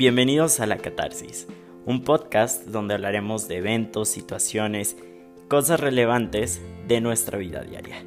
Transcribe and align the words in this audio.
Bienvenidos 0.00 0.60
a 0.60 0.66
La 0.66 0.78
Catarsis, 0.78 1.46
un 1.84 2.04
podcast 2.04 2.64
donde 2.64 2.94
hablaremos 2.94 3.48
de 3.48 3.58
eventos, 3.58 4.08
situaciones, 4.08 4.96
cosas 5.46 5.78
relevantes 5.78 6.62
de 6.88 7.02
nuestra 7.02 7.36
vida 7.36 7.60
diaria. 7.64 8.02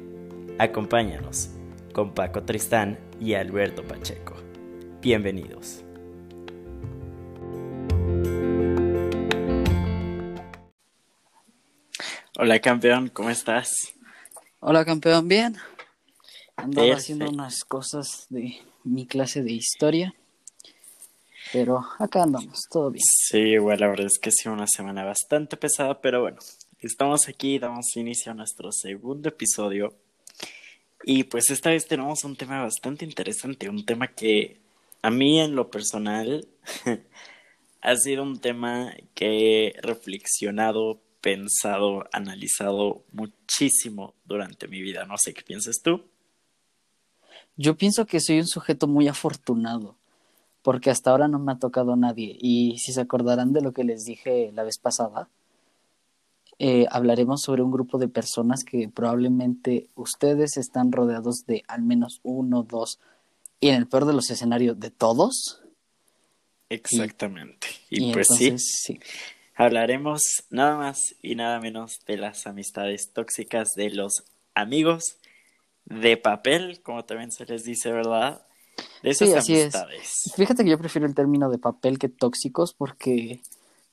Acompáñanos 0.58 1.50
con 1.92 2.12
Paco 2.12 2.42
Tristán 2.42 2.98
y 3.20 3.34
Alberto 3.34 3.84
Pacheco. 3.84 4.34
Bienvenidos. 5.02 5.84
Hola 12.36 12.58
campeón, 12.58 13.08
¿cómo 13.10 13.30
estás? 13.30 13.94
Hola 14.58 14.84
campeón, 14.84 15.28
bien. 15.28 15.58
Andaba 16.56 16.96
haciendo 16.96 17.30
unas 17.30 17.64
cosas 17.64 18.26
de 18.30 18.56
mi 18.82 19.06
clase 19.06 19.44
de 19.44 19.52
historia. 19.52 20.12
Pero 21.54 21.86
acá 22.00 22.24
andamos, 22.24 22.62
todo 22.68 22.90
bien. 22.90 23.04
Sí, 23.08 23.38
igual 23.38 23.78
la 23.78 23.86
verdad 23.86 24.06
es 24.06 24.18
que 24.18 24.30
ha 24.30 24.32
sido 24.32 24.52
una 24.52 24.66
semana 24.66 25.04
bastante 25.04 25.56
pesada, 25.56 26.00
pero 26.00 26.22
bueno, 26.22 26.38
estamos 26.80 27.28
aquí, 27.28 27.60
damos 27.60 27.94
inicio 27.94 28.32
a 28.32 28.34
nuestro 28.34 28.72
segundo 28.72 29.28
episodio. 29.28 29.94
Y 31.04 31.22
pues 31.22 31.50
esta 31.50 31.70
vez 31.70 31.86
tenemos 31.86 32.24
un 32.24 32.34
tema 32.34 32.60
bastante 32.60 33.04
interesante, 33.04 33.68
un 33.68 33.86
tema 33.86 34.08
que 34.08 34.58
a 35.00 35.12
mí 35.12 35.40
en 35.40 35.54
lo 35.54 35.70
personal 35.70 36.48
ha 37.82 37.96
sido 37.98 38.24
un 38.24 38.40
tema 38.40 38.92
que 39.14 39.68
he 39.68 39.80
reflexionado, 39.80 41.02
pensado, 41.20 42.08
analizado 42.10 43.04
muchísimo 43.12 44.16
durante 44.24 44.66
mi 44.66 44.82
vida. 44.82 45.04
No 45.04 45.14
sé 45.18 45.32
qué 45.32 45.42
piensas 45.42 45.76
tú. 45.84 46.02
Yo 47.56 47.76
pienso 47.76 48.06
que 48.06 48.18
soy 48.18 48.40
un 48.40 48.48
sujeto 48.48 48.88
muy 48.88 49.06
afortunado 49.06 49.94
porque 50.64 50.88
hasta 50.88 51.10
ahora 51.10 51.28
no 51.28 51.38
me 51.38 51.52
ha 51.52 51.58
tocado 51.58 51.94
nadie. 51.94 52.38
Y 52.40 52.78
si 52.78 52.94
se 52.94 53.02
acordarán 53.02 53.52
de 53.52 53.60
lo 53.60 53.72
que 53.74 53.84
les 53.84 54.04
dije 54.04 54.50
la 54.54 54.64
vez 54.64 54.78
pasada, 54.78 55.28
eh, 56.58 56.86
hablaremos 56.90 57.42
sobre 57.42 57.62
un 57.62 57.70
grupo 57.70 57.98
de 57.98 58.08
personas 58.08 58.64
que 58.64 58.88
probablemente 58.88 59.88
ustedes 59.94 60.56
están 60.56 60.90
rodeados 60.90 61.44
de 61.46 61.64
al 61.68 61.82
menos 61.82 62.20
uno, 62.22 62.62
dos, 62.62 62.98
y 63.60 63.68
en 63.68 63.74
el 63.74 63.86
peor 63.86 64.06
de 64.06 64.14
los 64.14 64.30
escenarios, 64.30 64.80
de 64.80 64.90
todos. 64.90 65.60
Exactamente. 66.70 67.66
Y, 67.90 68.14
pues 68.14 68.28
sí, 68.34 68.54
sí, 68.56 68.98
hablaremos 69.54 70.22
nada 70.48 70.78
más 70.78 71.14
y 71.20 71.34
nada 71.34 71.60
menos 71.60 71.98
de 72.06 72.16
las 72.16 72.46
amistades 72.46 73.12
tóxicas 73.12 73.74
de 73.76 73.90
los 73.90 74.24
amigos 74.54 75.18
de 75.84 76.16
papel, 76.16 76.80
como 76.82 77.04
también 77.04 77.32
se 77.32 77.44
les 77.44 77.64
dice, 77.64 77.92
¿verdad? 77.92 78.46
Sí, 79.12 79.32
así 79.32 79.54
Es. 79.54 79.74
Fíjate 80.34 80.64
que 80.64 80.70
yo 80.70 80.78
prefiero 80.78 81.06
el 81.06 81.14
término 81.14 81.50
de 81.50 81.58
papel 81.58 81.98
que 81.98 82.08
tóxicos 82.08 82.74
porque 82.74 83.40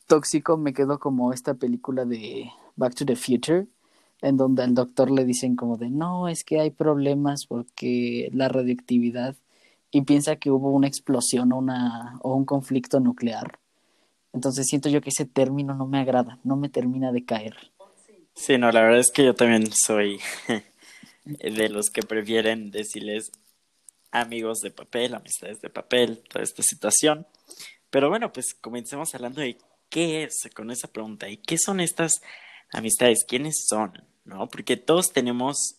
tóxico 0.08 0.58
me 0.58 0.74
quedó 0.74 1.00
como 1.00 1.34
esta 1.34 1.54
película 1.54 2.06
de 2.06 2.52
Back 2.76 2.96
to 2.96 3.06
the 3.06 3.16
Future 3.16 3.68
en 4.22 4.38
donde 4.38 4.64
al 4.64 4.76
doctor 4.76 5.10
le 5.10 5.26
dicen 5.26 5.56
como 5.56 5.78
de 5.78 5.90
no, 5.90 6.28
es 6.28 6.44
que 6.44 6.60
hay 6.60 6.70
problemas 6.70 7.46
porque 7.48 8.30
la 8.34 8.48
radioactividad 8.50 9.36
y 9.90 10.02
piensa 10.04 10.38
que 10.38 10.52
hubo 10.52 10.70
una 10.70 10.88
explosión 10.88 11.52
o, 11.52 11.58
una, 11.58 12.18
o 12.22 12.36
un 12.36 12.46
conflicto 12.46 13.00
nuclear. 13.00 13.60
Entonces 14.34 14.68
siento 14.68 14.90
yo 14.90 15.02
que 15.02 15.10
ese 15.10 15.26
término 15.26 15.74
no 15.74 15.88
me 15.88 16.00
agrada, 16.00 16.40
no 16.44 16.56
me 16.56 16.70
termina 16.70 17.12
de 17.12 17.26
caer. 17.26 17.56
Sí, 18.34 18.58
no, 18.58 18.72
la 18.72 18.82
verdad 18.82 19.00
es 19.00 19.12
que 19.12 19.26
yo 19.26 19.36
también 19.36 19.70
soy 19.74 20.20
de 21.26 21.70
los 21.70 21.90
que 21.90 22.02
prefieren 22.02 22.72
decirles 22.72 23.32
amigos 24.12 24.60
de 24.60 24.72
papel, 24.72 25.16
amistades 25.16 25.62
de 25.62 25.70
papel, 25.70 26.24
toda 26.30 26.44
esta 26.44 26.64
situación. 26.64 27.26
Pero 27.90 28.10
bueno, 28.10 28.32
pues 28.32 28.54
comencemos 28.54 29.14
hablando 29.16 29.42
de 29.42 29.58
qué 29.90 30.24
es 30.24 30.50
con 30.56 30.72
esa 30.72 30.88
pregunta 30.88 31.30
y 31.30 31.38
qué 31.38 31.58
son 31.58 31.80
estas 31.80 32.14
amistades, 32.72 33.26
quiénes 33.28 33.66
son, 33.68 33.92
¿no? 34.24 34.48
Porque 34.48 34.78
todos 34.78 35.12
tenemos 35.12 35.76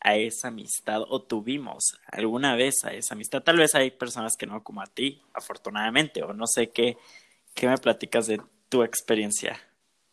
a 0.00 0.16
esa 0.16 0.48
amistad 0.48 1.00
o 1.08 1.22
tuvimos 1.22 1.98
alguna 2.12 2.54
vez 2.54 2.84
a 2.84 2.92
esa 2.92 3.14
amistad. 3.14 3.42
Tal 3.42 3.56
vez 3.56 3.74
hay 3.74 3.90
personas 3.90 4.36
que 4.38 4.46
no 4.46 4.62
como 4.62 4.82
a 4.82 4.86
ti, 4.86 5.22
afortunadamente, 5.32 6.22
o 6.22 6.34
no 6.34 6.46
sé 6.46 6.70
qué, 6.70 6.98
qué 7.54 7.66
me 7.66 7.78
platicas 7.78 8.26
de 8.26 8.40
tu 8.68 8.82
experiencia. 8.82 9.58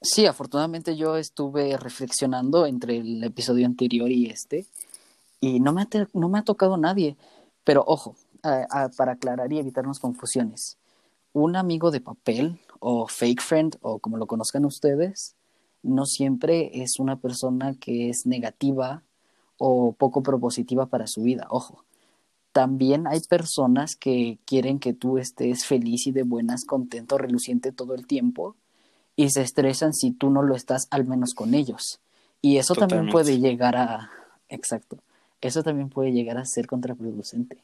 Sí, 0.01 0.25
afortunadamente 0.25 0.95
yo 0.95 1.17
estuve 1.17 1.77
reflexionando 1.77 2.65
entre 2.65 2.97
el 2.97 3.23
episodio 3.23 3.65
anterior 3.65 4.09
y 4.09 4.27
este 4.27 4.65
y 5.41 5.59
no 5.59 5.73
me 5.73 5.81
ha, 5.81 5.87
no 6.13 6.29
me 6.29 6.39
ha 6.39 6.43
tocado 6.43 6.77
nadie. 6.77 7.17
Pero 7.63 7.83
ojo, 7.85 8.15
para 8.97 9.13
aclarar 9.13 9.51
y 9.53 9.59
evitarnos 9.59 9.99
confusiones, 9.99 10.77
un 11.33 11.55
amigo 11.55 11.91
de 11.91 12.01
papel 12.01 12.59
o 12.79 13.07
fake 13.07 13.41
friend 13.41 13.77
o 13.81 13.99
como 13.99 14.17
lo 14.17 14.27
conozcan 14.27 14.65
ustedes, 14.65 15.35
no 15.83 16.05
siempre 16.05 16.81
es 16.81 16.99
una 16.99 17.19
persona 17.19 17.75
que 17.79 18.09
es 18.09 18.25
negativa 18.25 19.03
o 19.57 19.93
poco 19.93 20.23
propositiva 20.23 20.87
para 20.87 21.07
su 21.07 21.21
vida. 21.21 21.47
Ojo, 21.49 21.85
también 22.51 23.07
hay 23.07 23.21
personas 23.21 23.95
que 23.95 24.39
quieren 24.45 24.79
que 24.79 24.93
tú 24.93 25.17
estés 25.17 25.65
feliz 25.65 26.07
y 26.07 26.11
de 26.11 26.23
buenas, 26.23 26.65
contento, 26.65 27.17
reluciente 27.17 27.71
todo 27.71 27.93
el 27.93 28.07
tiempo 28.07 28.55
y 29.15 29.29
se 29.29 29.41
estresan 29.41 29.93
si 29.93 30.11
tú 30.11 30.29
no 30.29 30.41
lo 30.41 30.55
estás 30.55 30.87
al 30.89 31.05
menos 31.05 31.33
con 31.33 31.53
ellos. 31.53 32.01
Y 32.41 32.57
eso 32.57 32.73
también 32.73 33.09
puede 33.09 33.39
llegar 33.39 33.77
a... 33.77 34.09
Exacto 34.49 34.97
eso 35.47 35.63
también 35.63 35.89
puede 35.89 36.11
llegar 36.11 36.37
a 36.37 36.45
ser 36.45 36.67
contraproducente. 36.67 37.63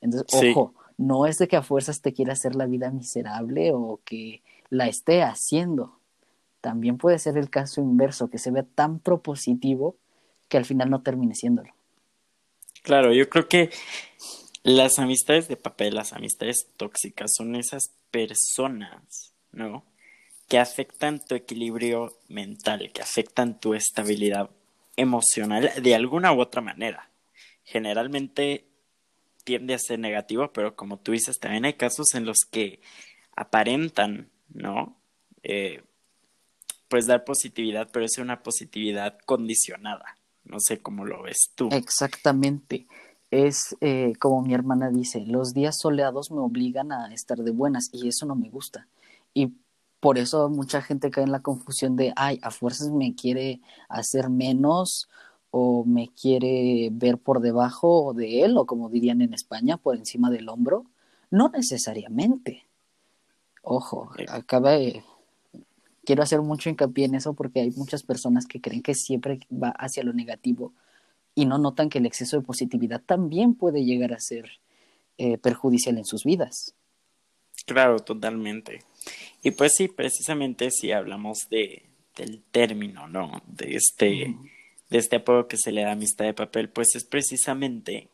Entonces, 0.00 0.26
ojo, 0.50 0.74
no 0.96 1.26
es 1.26 1.38
de 1.38 1.48
que 1.48 1.56
a 1.56 1.62
fuerzas 1.62 2.00
te 2.00 2.12
quiera 2.12 2.32
hacer 2.32 2.54
la 2.54 2.66
vida 2.66 2.90
miserable 2.90 3.72
o 3.72 4.00
que 4.04 4.42
la 4.70 4.88
esté 4.88 5.22
haciendo. 5.22 5.98
También 6.60 6.98
puede 6.98 7.18
ser 7.18 7.36
el 7.36 7.50
caso 7.50 7.80
inverso, 7.80 8.30
que 8.30 8.38
se 8.38 8.50
vea 8.50 8.64
tan 8.74 8.98
propositivo 8.98 9.96
que 10.48 10.56
al 10.56 10.64
final 10.64 10.90
no 10.90 11.02
termine 11.02 11.34
siéndolo. 11.34 11.72
Claro, 12.82 13.12
yo 13.12 13.28
creo 13.28 13.48
que 13.48 13.70
las 14.62 14.98
amistades 14.98 15.48
de 15.48 15.56
papel, 15.56 15.94
las 15.94 16.12
amistades 16.12 16.68
tóxicas, 16.76 17.30
son 17.36 17.54
esas 17.54 17.90
personas, 18.10 19.32
¿no? 19.52 19.84
Que 20.48 20.58
afectan 20.58 21.24
tu 21.24 21.34
equilibrio 21.34 22.16
mental, 22.28 22.90
que 22.92 23.02
afectan 23.02 23.60
tu 23.60 23.74
estabilidad 23.74 24.50
emocional 24.96 25.70
de 25.80 25.94
alguna 25.94 26.32
u 26.32 26.40
otra 26.40 26.60
manera 26.60 27.07
generalmente 27.68 28.66
tiende 29.44 29.74
a 29.74 29.78
ser 29.78 29.98
negativo, 29.98 30.52
pero 30.52 30.74
como 30.74 30.98
tú 30.98 31.12
dices, 31.12 31.38
también 31.38 31.66
hay 31.66 31.74
casos 31.74 32.14
en 32.14 32.24
los 32.24 32.38
que 32.50 32.80
aparentan, 33.36 34.30
¿no? 34.48 34.96
Eh, 35.42 35.82
pues 36.88 37.06
dar 37.06 37.24
positividad, 37.24 37.88
pero 37.92 38.06
es 38.06 38.16
una 38.16 38.42
positividad 38.42 39.18
condicionada. 39.26 40.16
No 40.44 40.60
sé 40.60 40.78
cómo 40.78 41.04
lo 41.04 41.22
ves 41.22 41.50
tú. 41.54 41.68
Exactamente. 41.70 42.86
Es 43.30 43.76
eh, 43.82 44.14
como 44.18 44.40
mi 44.40 44.54
hermana 44.54 44.90
dice, 44.90 45.24
los 45.26 45.52
días 45.52 45.78
soleados 45.78 46.30
me 46.30 46.40
obligan 46.40 46.90
a 46.90 47.12
estar 47.12 47.36
de 47.38 47.50
buenas 47.50 47.90
y 47.92 48.08
eso 48.08 48.24
no 48.24 48.34
me 48.34 48.48
gusta. 48.48 48.88
Y 49.34 49.52
por 50.00 50.16
eso 50.16 50.48
mucha 50.48 50.80
gente 50.80 51.10
cae 51.10 51.24
en 51.24 51.32
la 51.32 51.42
confusión 51.42 51.96
de, 51.96 52.14
ay, 52.16 52.38
a 52.42 52.50
fuerzas 52.50 52.88
me 52.90 53.14
quiere 53.14 53.60
hacer 53.90 54.30
menos 54.30 55.08
o 55.50 55.84
me 55.84 56.08
quiere 56.08 56.90
ver 56.92 57.18
por 57.18 57.40
debajo 57.40 58.12
de 58.14 58.42
él, 58.44 58.56
o 58.56 58.66
como 58.66 58.88
dirían 58.88 59.22
en 59.22 59.34
España, 59.34 59.76
por 59.76 59.96
encima 59.96 60.30
del 60.30 60.48
hombro. 60.48 60.84
No 61.30 61.48
necesariamente. 61.48 62.64
Ojo, 63.62 64.10
acaba 64.28 64.72
de... 64.72 65.02
Quiero 66.04 66.22
hacer 66.22 66.40
mucho 66.40 66.70
hincapié 66.70 67.04
en 67.04 67.16
eso 67.16 67.34
porque 67.34 67.60
hay 67.60 67.70
muchas 67.72 68.02
personas 68.02 68.46
que 68.46 68.60
creen 68.60 68.82
que 68.82 68.94
siempre 68.94 69.40
va 69.52 69.68
hacia 69.70 70.02
lo 70.02 70.14
negativo 70.14 70.72
y 71.34 71.44
no 71.44 71.58
notan 71.58 71.90
que 71.90 71.98
el 71.98 72.06
exceso 72.06 72.38
de 72.38 72.46
positividad 72.46 73.02
también 73.02 73.54
puede 73.54 73.84
llegar 73.84 74.14
a 74.14 74.20
ser 74.20 74.48
eh, 75.18 75.36
perjudicial 75.36 75.98
en 75.98 76.04
sus 76.04 76.24
vidas. 76.24 76.74
Claro, 77.66 77.98
totalmente. 77.98 78.82
Y 79.42 79.50
pues 79.50 79.72
sí, 79.76 79.88
precisamente 79.88 80.70
si 80.70 80.92
hablamos 80.92 81.38
de, 81.50 81.82
del 82.16 82.42
término, 82.50 83.06
¿no? 83.06 83.42
De 83.46 83.76
este 83.76 84.34
de 84.90 84.98
este 84.98 85.16
apodo 85.16 85.48
que 85.48 85.56
se 85.56 85.72
le 85.72 85.82
da 85.82 85.92
amistad 85.92 86.24
de 86.24 86.34
papel, 86.34 86.68
pues 86.68 86.88
es 86.94 87.04
precisamente 87.04 88.08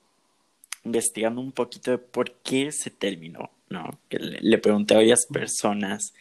investigando 0.85 1.41
un 1.41 1.53
poquito 1.53 1.93
de 1.93 1.99
por 1.99 2.33
qué 2.43 2.71
se 2.73 2.91
terminó, 2.91 3.51
¿no? 3.69 3.99
Que 4.09 4.19
le, 4.19 4.59
pregunté 4.59 4.95
a 4.95 4.99
varias 4.99 5.27
personas, 5.27 6.13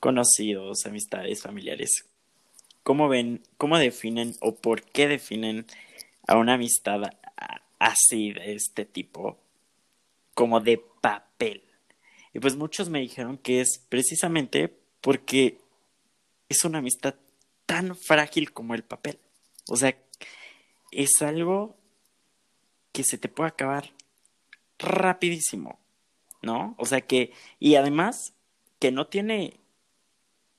conocidos, 0.00 0.86
amistades, 0.86 1.42
familiares, 1.42 2.06
¿cómo 2.82 3.08
ven, 3.08 3.42
cómo 3.56 3.78
definen 3.78 4.34
o 4.40 4.54
por 4.54 4.82
qué 4.82 5.08
definen 5.08 5.66
a 6.26 6.36
una 6.36 6.54
amistad 6.54 7.02
así 7.78 8.32
de 8.32 8.54
este 8.54 8.84
tipo 8.84 9.38
como 10.34 10.60
de 10.60 10.82
papel? 11.00 11.62
Y 12.32 12.40
pues 12.40 12.56
muchos 12.56 12.88
me 12.88 13.00
dijeron 13.00 13.36
que 13.36 13.60
es 13.60 13.84
precisamente 13.88 14.72
porque 15.00 15.58
es 16.48 16.64
una 16.64 16.78
amistad 16.78 17.14
tan 17.66 17.96
frágil 17.96 18.52
como 18.52 18.74
el 18.74 18.84
papel. 18.84 19.18
O 19.68 19.76
sea, 19.76 19.96
es 20.90 21.22
algo 21.22 21.76
que 22.92 23.04
se 23.04 23.18
te 23.18 23.28
puede 23.28 23.50
acabar 23.50 23.92
rapidísimo, 24.78 25.78
¿no? 26.42 26.74
O 26.78 26.86
sea 26.86 27.00
que, 27.02 27.32
y 27.58 27.74
además, 27.76 28.34
que 28.78 28.90
no 28.90 29.06
tiene 29.06 29.60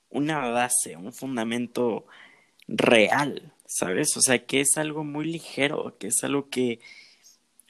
una 0.09 0.49
base, 0.49 0.95
un 0.95 1.13
fundamento 1.13 2.05
real, 2.67 3.53
¿sabes? 3.65 4.15
O 4.17 4.21
sea, 4.21 4.45
que 4.45 4.61
es 4.61 4.77
algo 4.77 5.03
muy 5.03 5.25
ligero, 5.25 5.97
que 5.97 6.07
es 6.07 6.23
algo 6.23 6.49
que 6.49 6.79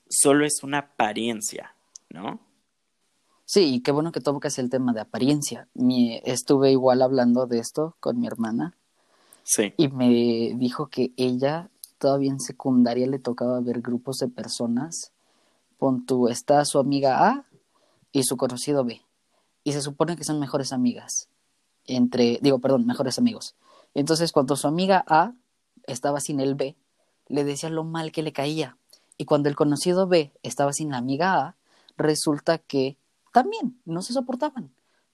solo 0.10 0.46
es 0.46 0.64
una 0.64 0.80
apariencia, 0.80 1.76
¿no? 2.10 2.40
Sí, 3.46 3.82
qué 3.84 3.92
bueno 3.92 4.12
que 4.12 4.22
tocas 4.22 4.60
el 4.60 4.70
tema 4.70 4.94
de 4.94 5.02
apariencia. 5.02 5.68
Estuve 6.24 6.72
igual 6.72 7.02
hablando 7.02 7.48
de 7.48 7.60
esto 7.60 7.96
con 8.00 8.20
mi 8.20 8.28
hermana. 8.28 8.78
Y 9.78 9.88
me 9.88 10.54
dijo 10.58 10.88
que 10.88 11.12
ella 11.18 11.70
todavía 11.98 12.32
en 12.32 12.40
secundaria 12.40 13.08
le 13.08 13.20
tocaba 13.20 13.60
ver 13.62 13.82
grupos 13.82 14.18
de 14.18 14.28
personas. 14.28 15.12
Pon 15.78 16.06
tú, 16.06 16.28
está 16.28 16.64
su 16.66 16.80
amiga 16.80 17.28
A 17.28 17.46
y 18.12 18.24
su 18.24 18.38
conocido 18.38 18.84
B. 18.84 19.02
Y 19.64 19.74
se 19.74 19.82
supone 19.82 20.16
que 20.16 20.24
son 20.24 20.40
mejores 20.40 20.72
amigas. 20.72 21.30
Entre, 21.86 22.40
digo, 22.42 22.60
perdón, 22.60 22.86
mejores 22.86 23.18
amigos. 23.18 23.56
Entonces, 23.94 24.32
cuando 24.32 24.56
su 24.56 24.68
amiga 24.68 25.04
A 25.08 25.34
estaba 25.88 26.20
sin 26.20 26.40
el 26.40 26.56
B, 26.56 26.76
le 27.28 27.44
decía 27.44 27.70
lo 27.70 27.84
mal 27.84 28.12
que 28.12 28.24
le 28.24 28.34
caía. 28.34 28.78
Y 29.18 29.26
cuando 29.26 29.50
el 29.50 29.56
conocido 29.56 30.08
B 30.08 30.32
estaba 30.44 30.74
sin 30.74 30.92
la 30.92 30.98
amiga 30.98 31.40
A, 31.40 31.56
resulta 31.98 32.58
que 32.58 32.98
también 33.34 33.80
no 33.86 34.02
se 34.02 34.14
soportaban. 34.14 34.72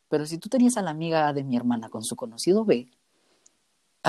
Pero 0.09 0.25
si 0.25 0.37
tú 0.37 0.49
tenías 0.49 0.77
a 0.77 0.81
la 0.81 0.91
amiga 0.91 1.27
A 1.27 1.33
de 1.33 1.43
mi 1.43 1.55
hermana 1.55 1.89
con 1.89 2.03
su 2.03 2.15
conocido 2.15 2.65
B, 2.65 2.89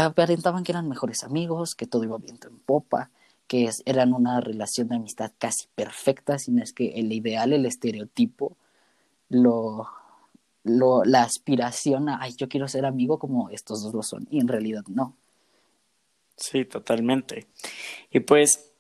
aparentaban 0.05 0.63
que 0.63 0.73
eran 0.73 0.89
mejores 0.89 1.25
amigos, 1.25 1.75
que 1.75 1.87
todo 1.87 2.05
iba 2.05 2.19
viento 2.19 2.49
en 2.49 2.59
popa, 2.59 3.11
que 3.47 3.71
eran 3.87 4.13
una 4.13 4.41
relación 4.41 4.89
de 4.89 4.97
amistad 4.97 5.33
casi 5.39 5.69
perfecta, 5.75 6.39
sino 6.39 6.63
es 6.63 6.73
que 6.73 7.01
el 7.01 7.13
ideal, 7.13 7.53
el 7.53 7.65
estereotipo, 7.65 8.57
lo, 9.29 9.89
lo, 10.65 11.05
la 11.05 11.23
aspiración 11.23 12.09
a, 12.09 12.21
ay, 12.21 12.35
yo 12.37 12.49
quiero 12.49 12.69
ser 12.69 12.85
amigo 12.85 13.19
como 13.19 13.51
estos 13.51 13.83
dos 13.83 13.95
lo 13.95 14.03
son, 14.03 14.27
y 14.31 14.41
en 14.41 14.49
realidad 14.49 14.85
no. 14.89 15.17
Sí, 16.37 16.65
totalmente. 16.67 17.47
Y 18.11 18.21
pues, 18.21 18.73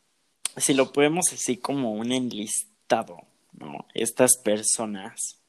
si 0.56 0.74
lo 0.74 0.92
podemos 0.92 1.32
así 1.32 1.56
como 1.56 1.92
un 1.92 2.12
enlistado, 2.12 3.22
¿no? 3.52 3.86
Estas 3.94 4.36
personas 4.36 5.40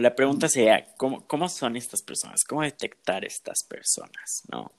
la 0.00 0.14
pregunta 0.14 0.48
sería, 0.48 0.94
¿cómo, 0.96 1.26
¿cómo 1.26 1.48
son 1.48 1.76
estas 1.76 2.02
personas? 2.02 2.44
¿Cómo 2.48 2.62
detectar 2.62 3.24
estas 3.24 3.64
personas? 3.68 4.42
¿No? 4.50 4.72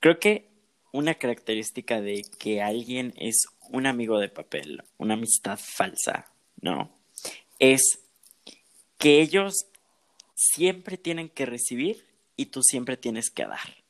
Creo 0.00 0.18
que 0.18 0.48
una 0.92 1.14
característica 1.14 2.00
de 2.00 2.24
que 2.38 2.62
alguien 2.62 3.12
es 3.16 3.46
un 3.70 3.86
amigo 3.86 4.18
de 4.18 4.28
papel, 4.28 4.82
una 4.98 5.14
amistad 5.14 5.58
falsa, 5.62 6.30
¿no? 6.60 6.90
Es 7.58 7.82
que 8.98 9.20
ellos 9.20 9.66
siempre 10.34 10.96
tienen 10.96 11.28
que 11.28 11.46
recibir 11.46 12.06
y 12.36 12.46
tú 12.46 12.62
siempre 12.62 12.96
tienes 12.96 13.30
que 13.30 13.44
dar. 13.44 13.84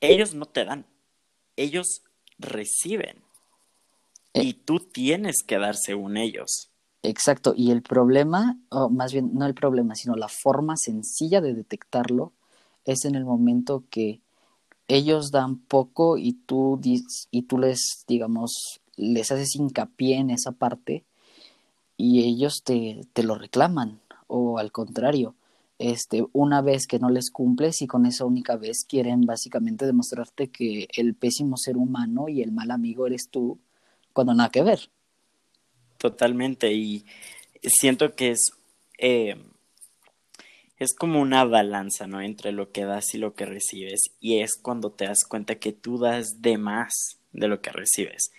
Ellos 0.00 0.34
no 0.34 0.46
te 0.46 0.64
dan, 0.64 0.86
ellos 1.56 2.02
reciben 2.38 3.22
eh. 4.34 4.42
y 4.42 4.52
tú 4.52 4.80
tienes 4.80 5.42
que 5.46 5.58
dar 5.58 5.76
según 5.76 6.16
ellos. 6.16 6.70
Exacto, 7.08 7.54
y 7.56 7.70
el 7.70 7.82
problema, 7.82 8.58
o 8.68 8.88
más 8.90 9.12
bien 9.12 9.30
no 9.34 9.46
el 9.46 9.54
problema, 9.54 9.94
sino 9.94 10.16
la 10.16 10.26
forma 10.28 10.76
sencilla 10.76 11.40
de 11.40 11.54
detectarlo 11.54 12.32
es 12.84 13.04
en 13.04 13.14
el 13.14 13.24
momento 13.24 13.84
que 13.90 14.20
ellos 14.88 15.30
dan 15.30 15.58
poco 15.58 16.18
y 16.18 16.32
tú, 16.34 16.80
y 17.30 17.42
tú 17.42 17.58
les, 17.58 18.04
digamos, 18.08 18.80
les 18.96 19.30
haces 19.32 19.54
hincapié 19.56 20.16
en 20.18 20.30
esa 20.30 20.52
parte 20.52 21.04
y 21.96 22.24
ellos 22.24 22.62
te, 22.64 23.02
te 23.14 23.22
lo 23.24 23.36
reclaman, 23.36 24.00
o 24.28 24.58
al 24.58 24.72
contrario, 24.72 25.36
este, 25.78 26.24
una 26.32 26.62
vez 26.62 26.86
que 26.86 26.98
no 26.98 27.10
les 27.10 27.30
cumples 27.30 27.82
y 27.82 27.86
con 27.88 28.06
esa 28.06 28.24
única 28.26 28.56
vez 28.56 28.84
quieren 28.88 29.22
básicamente 29.22 29.86
demostrarte 29.86 30.50
que 30.50 30.88
el 30.96 31.14
pésimo 31.14 31.56
ser 31.56 31.76
humano 31.76 32.28
y 32.28 32.42
el 32.42 32.52
mal 32.52 32.70
amigo 32.72 33.06
eres 33.06 33.28
tú, 33.30 33.58
cuando 34.14 34.34
nada 34.34 34.50
que 34.50 34.62
ver. 34.62 34.90
Totalmente, 35.98 36.72
y 36.72 37.04
siento 37.62 38.14
que 38.14 38.30
es, 38.30 38.50
eh, 38.98 39.36
es 40.78 40.94
como 40.94 41.20
una 41.20 41.44
balanza, 41.44 42.06
¿no? 42.06 42.20
Entre 42.20 42.52
lo 42.52 42.70
que 42.70 42.84
das 42.84 43.14
y 43.14 43.18
lo 43.18 43.34
que 43.34 43.46
recibes, 43.46 44.10
y 44.20 44.40
es 44.40 44.56
cuando 44.60 44.92
te 44.92 45.06
das 45.06 45.24
cuenta 45.26 45.56
que 45.56 45.72
tú 45.72 45.98
das 45.98 46.42
de 46.42 46.58
más 46.58 47.18
de 47.32 47.48
lo 47.48 47.60
que 47.60 47.70
recibes. 47.70 48.30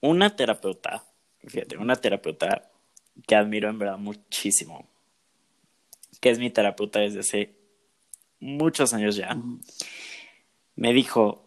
Una 0.00 0.34
terapeuta, 0.36 1.04
fíjate, 1.46 1.76
una 1.76 1.96
terapeuta 1.96 2.70
que 3.26 3.34
admiro 3.34 3.68
en 3.68 3.78
verdad 3.78 3.98
muchísimo, 3.98 4.88
que 6.20 6.30
es 6.30 6.38
mi 6.38 6.50
terapeuta 6.50 7.00
desde 7.00 7.20
hace 7.20 7.54
muchos 8.40 8.92
años 8.92 9.16
ya, 9.16 9.36
me 10.76 10.92
dijo, 10.92 11.44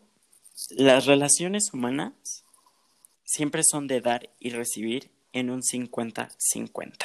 las 0.71 1.05
relaciones 1.05 1.73
humanas 1.73 2.43
siempre 3.23 3.63
son 3.63 3.87
de 3.87 4.01
dar 4.01 4.29
y 4.39 4.49
recibir 4.49 5.09
en 5.33 5.49
un 5.49 5.61
50-50. 5.61 6.95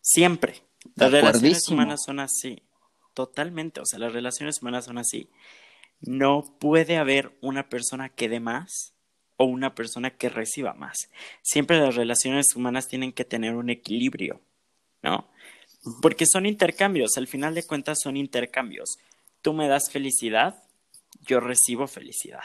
Siempre. 0.00 0.62
Las 0.96 1.12
relaciones 1.12 1.68
humanas 1.68 2.00
son 2.04 2.20
así. 2.20 2.62
Totalmente. 3.14 3.80
O 3.80 3.86
sea, 3.86 3.98
las 3.98 4.12
relaciones 4.12 4.60
humanas 4.60 4.86
son 4.86 4.98
así. 4.98 5.28
No 6.00 6.56
puede 6.58 6.96
haber 6.96 7.36
una 7.40 7.68
persona 7.68 8.08
que 8.08 8.28
dé 8.28 8.40
más 8.40 8.92
o 9.36 9.44
una 9.44 9.74
persona 9.74 10.10
que 10.10 10.28
reciba 10.28 10.74
más. 10.74 11.10
Siempre 11.42 11.78
las 11.78 11.94
relaciones 11.94 12.54
humanas 12.54 12.88
tienen 12.88 13.12
que 13.12 13.24
tener 13.24 13.54
un 13.54 13.70
equilibrio, 13.70 14.40
¿no? 15.02 15.28
Porque 16.00 16.26
son 16.26 16.46
intercambios, 16.46 17.16
al 17.16 17.26
final 17.26 17.54
de 17.54 17.64
cuentas 17.64 17.98
son 18.02 18.16
intercambios. 18.16 18.98
Tú 19.40 19.52
me 19.52 19.68
das 19.68 19.90
felicidad, 19.90 20.62
yo 21.26 21.40
recibo 21.40 21.86
felicidad. 21.86 22.44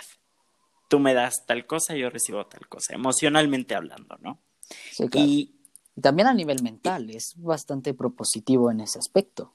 Tú 0.88 1.00
me 1.00 1.14
das 1.14 1.46
tal 1.46 1.66
cosa, 1.66 1.96
yo 1.96 2.10
recibo 2.10 2.46
tal 2.48 2.68
cosa, 2.68 2.96
emocionalmente 2.96 3.76
hablando, 3.76 4.18
¿no? 4.22 4.40
Y, 5.14 5.52
también 6.02 6.28
a 6.28 6.34
nivel 6.34 6.62
mental, 6.62 7.10
es 7.10 7.34
bastante 7.38 7.94
propositivo 7.94 8.72
en 8.72 8.82
ese 8.82 9.00
aspecto. 9.00 9.54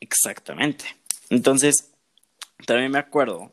Exactamente. 0.00 0.84
Entonces, 1.28 1.92
también 2.66 2.90
me 2.90 2.98
acuerdo 2.98 3.52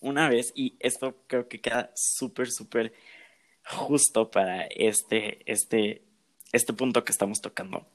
una 0.00 0.28
vez, 0.28 0.52
y 0.54 0.76
esto 0.80 1.16
creo 1.26 1.48
que 1.48 1.60
queda 1.60 1.92
súper, 1.94 2.50
súper 2.50 2.92
justo 3.64 4.30
para 4.30 4.64
este, 4.64 5.38
este, 5.50 6.02
este 6.52 6.72
punto 6.72 7.04
que 7.04 7.12
estamos 7.12 7.40
tocando. 7.40 7.86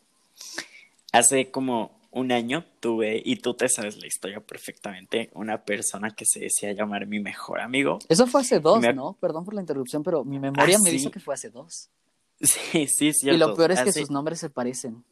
Hace 1.12 1.52
como 1.52 2.00
un 2.12 2.32
año 2.32 2.66
tuve, 2.80 3.22
y 3.24 3.38
tú 3.38 3.54
te 3.54 3.70
sabes 3.70 3.98
la 3.98 4.08
historia 4.08 4.40
perfectamente, 4.40 5.30
una 5.34 5.64
persona 5.64 6.12
que 6.12 6.26
se 6.26 6.40
decía 6.40 6.72
llamar 6.72 7.06
mi 7.06 7.20
mejor 7.20 7.60
amigo. 7.60 8.00
Eso 8.10 8.26
fue 8.26 8.42
hace 8.42 8.60
dos, 8.60 8.82
¿no? 8.96 9.18
Perdón 9.20 9.46
por 9.46 9.54
la 9.54 9.62
interrupción, 9.62 10.04
pero 10.04 10.24
mi 10.24 10.40
memoria 10.40 10.78
ah, 10.78 10.82
me 10.84 10.92
dice 10.92 11.12
que 11.12 11.20
fue 11.20 11.34
hace 11.34 11.50
dos. 11.50 11.90
Sí, 12.42 12.88
sí, 12.88 13.14
cierto. 13.14 13.36
Y 13.36 13.40
lo 13.40 13.56
peor 13.56 13.72
es 13.72 13.82
que 13.82 13.92
sus 13.92 14.12
nombres 14.12 14.40
se 14.40 14.50
parecen. 14.50 15.04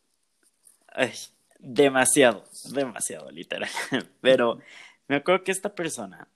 Ay, 0.87 1.13
demasiado, 1.59 2.43
demasiado, 2.71 3.31
literal. 3.31 3.69
Pero 4.21 4.59
me 5.07 5.17
acuerdo 5.17 5.43
que 5.43 5.51
esta 5.51 5.73
persona, 5.73 6.27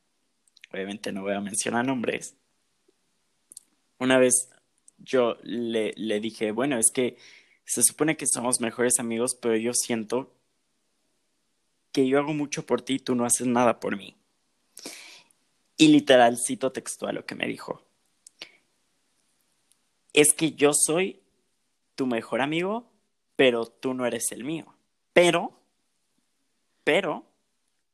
obviamente 0.73 1.11
no 1.11 1.21
voy 1.21 1.33
a 1.33 1.41
mencionar 1.41 1.85
nombres, 1.85 2.35
una 3.99 4.17
vez 4.17 4.49
yo 4.97 5.37
le, 5.43 5.93
le 5.95 6.19
dije, 6.19 6.51
bueno, 6.51 6.77
es 6.77 6.91
que 6.91 7.17
se 7.65 7.83
supone 7.83 8.17
que 8.17 8.25
somos 8.25 8.59
mejores 8.59 8.99
amigos, 8.99 9.37
pero 9.39 9.55
yo 9.55 9.73
siento 9.73 10.33
que 11.91 12.07
yo 12.07 12.17
hago 12.19 12.33
mucho 12.33 12.65
por 12.65 12.81
ti 12.81 12.95
y 12.95 12.99
tú 12.99 13.15
no 13.15 13.25
haces 13.25 13.47
nada 13.47 13.79
por 13.79 13.95
mí. 13.95 14.15
Y 15.77 15.89
literal, 15.89 16.37
cito 16.37 16.71
textual 16.71 17.15
lo 17.15 17.25
que 17.25 17.35
me 17.35 17.47
dijo 17.47 17.88
es 20.13 20.33
que 20.33 20.53
yo 20.53 20.71
soy 20.73 21.21
tu 21.95 22.05
mejor 22.05 22.41
amigo, 22.41 22.89
pero 23.35 23.65
tú 23.65 23.93
no 23.93 24.05
eres 24.05 24.31
el 24.31 24.43
mío. 24.43 24.73
Pero, 25.13 25.59
pero, 26.83 27.25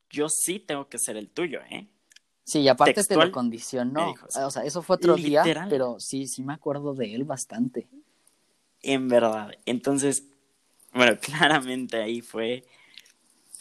yo 0.09 0.27
sí 0.29 0.59
tengo 0.59 0.87
que 0.89 0.99
ser 0.99 1.17
el 1.17 1.29
tuyo, 1.29 1.59
¿eh? 1.69 1.87
Sí, 2.43 2.59
y 2.59 2.67
aparte 2.67 3.03
te 3.03 3.15
lo 3.15 3.31
condicionó. 3.31 4.13
o 4.33 4.51
sea, 4.51 4.63
eso 4.63 4.81
fue 4.83 4.97
otro 4.97 5.15
día, 5.15 5.43
pero 5.69 5.99
sí, 5.99 6.27
sí 6.27 6.43
me 6.43 6.53
acuerdo 6.53 6.93
de 6.93 7.15
él 7.15 7.23
bastante. 7.23 7.87
En 8.81 9.07
verdad. 9.07 9.51
Entonces, 9.65 10.27
bueno, 10.93 11.17
claramente 11.21 11.97
ahí 11.97 12.21
fue 12.21 12.63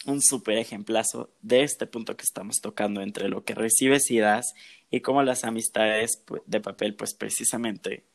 un 0.05 0.21
súper 0.21 0.59
ejemplazo 0.59 1.31
de 1.41 1.63
este 1.63 1.87
punto 1.87 2.15
que 2.15 2.23
estamos 2.23 2.57
tocando 2.61 3.01
entre 3.01 3.27
lo 3.27 3.43
que 3.43 3.55
recibes 3.55 4.11
y 4.11 4.19
das 4.19 4.53
y 4.91 5.01
cómo 5.01 5.23
las 5.23 5.43
amistades 5.43 6.21
pues, 6.23 6.43
de 6.45 6.61
papel, 6.61 6.95
pues 6.95 7.15
precisamente 7.15 8.05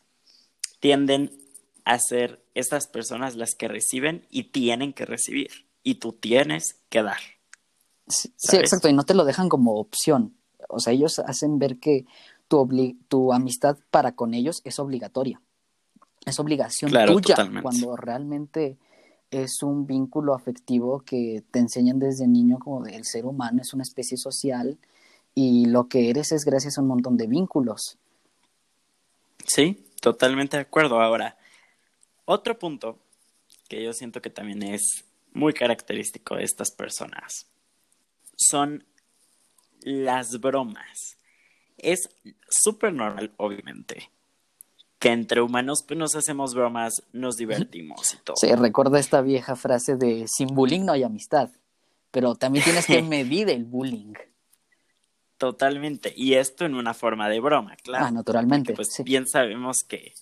tienden 0.81 1.31
a 1.85 1.99
ser 1.99 2.43
estas 2.55 2.87
personas 2.87 3.37
las 3.37 3.55
que 3.55 3.69
reciben 3.69 4.27
y 4.31 4.45
tienen 4.45 4.93
que 4.93 5.07
recibir. 5.07 5.51
Y 5.83 5.97
tú 5.97 6.13
tienes 6.13 6.77
que 6.89 7.03
dar. 7.03 7.21
Sí, 8.09 8.57
exacto. 8.57 8.89
Y 8.89 8.93
no 8.93 9.05
te 9.05 9.15
lo 9.15 9.25
dejan 9.25 9.49
como 9.49 9.77
opción. 9.77 10.35
O 10.69 10.81
sea, 10.81 10.93
ellos 10.93 11.19
hacen 11.21 11.59
ver 11.59 11.79
que 11.79 12.05
tu, 12.49 12.69
tu 13.09 13.33
amistad 13.33 13.79
para 13.91 14.13
con 14.13 14.35
ellos 14.35 14.61
es 14.65 14.79
obligatoria. 14.79 15.41
Es 16.27 16.39
obligación 16.39 16.91
tuya. 16.91 17.37
Cuando 17.63 17.97
realmente 17.97 18.77
es 19.31 19.63
un 19.63 19.87
vínculo 19.87 20.35
afectivo 20.35 21.01
que 21.01 21.45
te 21.51 21.61
enseñan 21.61 21.99
desde 21.99 22.27
niño 22.27 22.59
como 22.59 22.85
el 22.87 23.05
ser 23.05 23.25
humano 23.25 23.63
es 23.63 23.73
una 23.73 23.85
especie 23.85 24.17
social 24.17 24.79
y 25.35 25.67
lo 25.67 25.89
que 25.89 26.11
eres 26.11 26.33
es 26.33 26.45
gracias 26.45 26.77
a 26.77 26.83
un 26.83 26.89
montón 26.89 27.17
de 27.17 27.29
vínculos. 27.29 27.97
Sí, 29.47 29.87
totalmente 30.01 30.57
de 30.57 30.63
acuerdo. 30.63 31.01
Ahora, 31.01 31.37
otro 32.25 32.59
punto 32.59 32.99
que 33.69 33.83
yo 33.83 33.93
siento 33.93 34.21
que 34.21 34.31
también 34.31 34.63
es 34.63 35.05
muy 35.33 35.53
característico 35.53 36.37
de 36.37 36.45
estas 36.45 36.71
personas 36.73 37.47
son 38.37 38.85
las 39.83 40.41
bromas. 40.41 41.19
Es 41.79 42.09
súper 42.49 42.93
normal, 42.93 43.33
obviamente, 43.37 44.11
que 44.99 45.11
entre 45.11 45.41
humanos 45.41 45.85
pues 45.87 45.99
nos 45.99 46.15
hacemos 46.15 46.55
bromas, 46.55 46.93
nos 47.13 47.37
divertimos 47.37 48.15
y 48.15 48.17
todo. 48.19 48.37
Sí, 48.37 48.53
recuerda 48.55 48.99
esta 48.99 49.23
vieja 49.23 49.57
frase 49.57 49.97
de 49.97 50.27
sin 50.29 50.49
bullying 50.49 50.85
no 50.85 50.93
hay 50.93 51.05
amistad, 51.05 51.51
pero 52.11 52.35
también 52.35 52.65
tienes 52.65 52.87
que 52.87 53.03
medir 53.03 53.49
el 53.49 53.65
bullying. 53.65 54.15
Totalmente, 55.41 56.13
y 56.15 56.35
esto 56.35 56.67
en 56.67 56.75
una 56.75 56.93
forma 56.93 57.31
de 57.31 57.41
broma, 57.41 57.75
claro. 57.77 58.05
Ah, 58.05 58.11
naturalmente. 58.11 58.75
pues 58.75 58.89
bien 59.07 59.27
sabemos 59.27 59.79
que, 59.89 60.13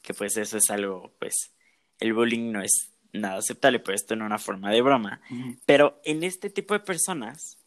que 0.00 0.14
pues 0.14 0.38
eso 0.38 0.56
es 0.56 0.70
algo, 0.70 1.12
pues 1.18 1.52
el 2.00 2.14
bullying 2.14 2.50
no 2.50 2.62
es 2.62 2.90
nada 3.12 3.36
aceptable, 3.40 3.78
pues 3.78 4.00
esto 4.00 4.14
en 4.14 4.22
una 4.22 4.38
forma 4.38 4.70
de 4.70 4.80
broma. 4.80 5.20
Pero 5.66 6.00
en 6.02 6.24
este 6.24 6.48
tipo 6.48 6.72
de 6.72 6.80
personas, 6.80 7.58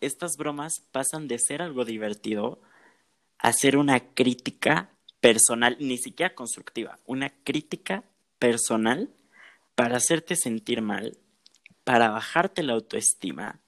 estas 0.00 0.38
bromas 0.38 0.80
pasan 0.90 1.28
de 1.28 1.38
ser 1.38 1.60
algo 1.60 1.84
divertido 1.84 2.62
a 3.36 3.52
ser 3.52 3.76
una 3.76 4.00
crítica 4.00 4.88
personal, 5.20 5.76
ni 5.80 5.98
siquiera 5.98 6.34
constructiva, 6.34 6.98
una 7.04 7.28
crítica 7.28 8.04
personal 8.38 9.10
para 9.74 9.98
hacerte 9.98 10.34
sentir 10.34 10.80
mal, 10.80 11.18
para 11.84 12.08
bajarte 12.08 12.62
la 12.62 12.72
autoestima 12.72 13.60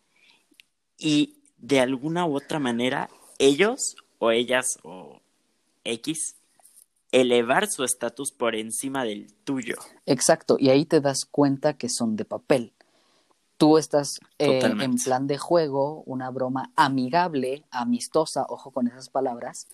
y 0.96 1.43
de 1.64 1.80
alguna 1.80 2.26
u 2.26 2.36
otra 2.36 2.58
manera 2.58 3.08
ellos 3.38 3.96
o 4.18 4.30
ellas 4.30 4.78
o 4.82 5.20
X 5.84 6.36
elevar 7.10 7.68
su 7.68 7.84
estatus 7.84 8.32
por 8.32 8.54
encima 8.54 9.04
del 9.04 9.32
tuyo. 9.44 9.76
Exacto, 10.04 10.56
y 10.58 10.70
ahí 10.70 10.84
te 10.84 11.00
das 11.00 11.24
cuenta 11.24 11.74
que 11.74 11.88
son 11.88 12.16
de 12.16 12.24
papel. 12.24 12.72
Tú 13.56 13.78
estás 13.78 14.18
eh, 14.38 14.60
en 14.62 14.96
plan 14.96 15.26
de 15.26 15.38
juego, 15.38 16.02
una 16.06 16.30
broma 16.30 16.72
amigable, 16.76 17.64
amistosa, 17.70 18.44
ojo 18.48 18.72
con 18.72 18.88
esas 18.88 19.08
palabras, 19.08 19.68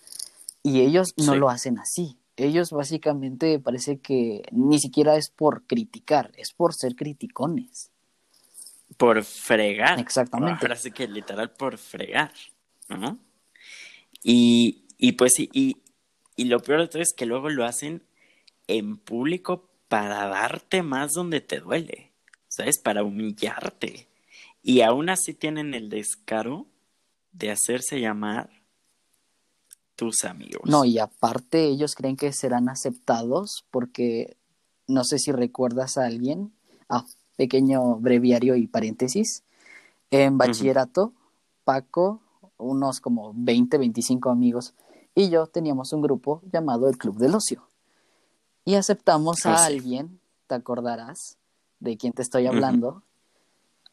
y 0.63 0.81
ellos 0.81 1.13
no 1.17 1.35
lo 1.35 1.49
hacen 1.49 1.79
así. 1.79 2.17
Ellos 2.37 2.71
básicamente 2.71 3.59
parece 3.59 3.99
que 3.99 4.43
ni 4.51 4.79
siquiera 4.79 5.15
es 5.17 5.29
por 5.29 5.65
criticar, 5.65 6.31
es 6.37 6.53
por 6.53 6.73
ser 6.73 6.95
criticones. 6.95 7.90
Por 9.01 9.23
fregar. 9.23 9.99
Exactamente. 9.99 10.59
Ahora 10.61 10.75
sí 10.75 10.91
que 10.91 11.07
literal 11.07 11.49
por 11.49 11.79
fregar. 11.79 12.31
¿no? 12.87 13.17
Y, 14.21 14.85
y 14.99 15.13
pues 15.13 15.39
y, 15.39 15.81
y 16.35 16.45
lo 16.45 16.59
peor 16.59 16.81
de 16.81 16.87
todo 16.87 17.01
es 17.01 17.13
que 17.17 17.25
luego 17.25 17.49
lo 17.49 17.65
hacen 17.65 18.03
en 18.67 18.97
público 18.97 19.71
para 19.87 20.27
darte 20.27 20.83
más 20.83 21.13
donde 21.13 21.41
te 21.41 21.59
duele. 21.59 22.11
¿Sabes? 22.47 22.79
Para 22.79 23.03
humillarte. 23.03 24.07
Y 24.61 24.81
aún 24.81 25.09
así 25.09 25.33
tienen 25.33 25.73
el 25.73 25.89
descaro 25.89 26.67
de 27.31 27.49
hacerse 27.49 27.99
llamar 27.99 28.51
tus 29.95 30.25
amigos. 30.25 30.69
No, 30.69 30.85
y 30.85 30.99
aparte 30.99 31.65
ellos 31.65 31.95
creen 31.95 32.17
que 32.17 32.31
serán 32.33 32.69
aceptados 32.69 33.65
porque 33.71 34.37
no 34.87 35.03
sé 35.03 35.17
si 35.17 35.31
recuerdas 35.31 35.97
a 35.97 36.05
alguien, 36.05 36.53
pequeño 37.35 37.97
breviario 37.97 38.55
y 38.55 38.67
paréntesis, 38.67 39.43
en 40.11 40.37
bachillerato, 40.37 41.13
Paco, 41.63 42.21
unos 42.57 42.99
como 42.99 43.33
20, 43.35 43.77
25 43.77 44.29
amigos, 44.29 44.73
y 45.15 45.29
yo 45.29 45.47
teníamos 45.47 45.93
un 45.93 46.01
grupo 46.01 46.41
llamado 46.51 46.89
el 46.89 46.97
Club 46.97 47.17
del 47.17 47.35
Ocio. 47.35 47.67
Y 48.65 48.75
aceptamos 48.75 49.45
a 49.45 49.65
alguien, 49.65 50.19
te 50.47 50.55
acordarás 50.55 51.37
de 51.79 51.97
quién 51.97 52.13
te 52.13 52.21
estoy 52.21 52.45
hablando, 52.47 53.03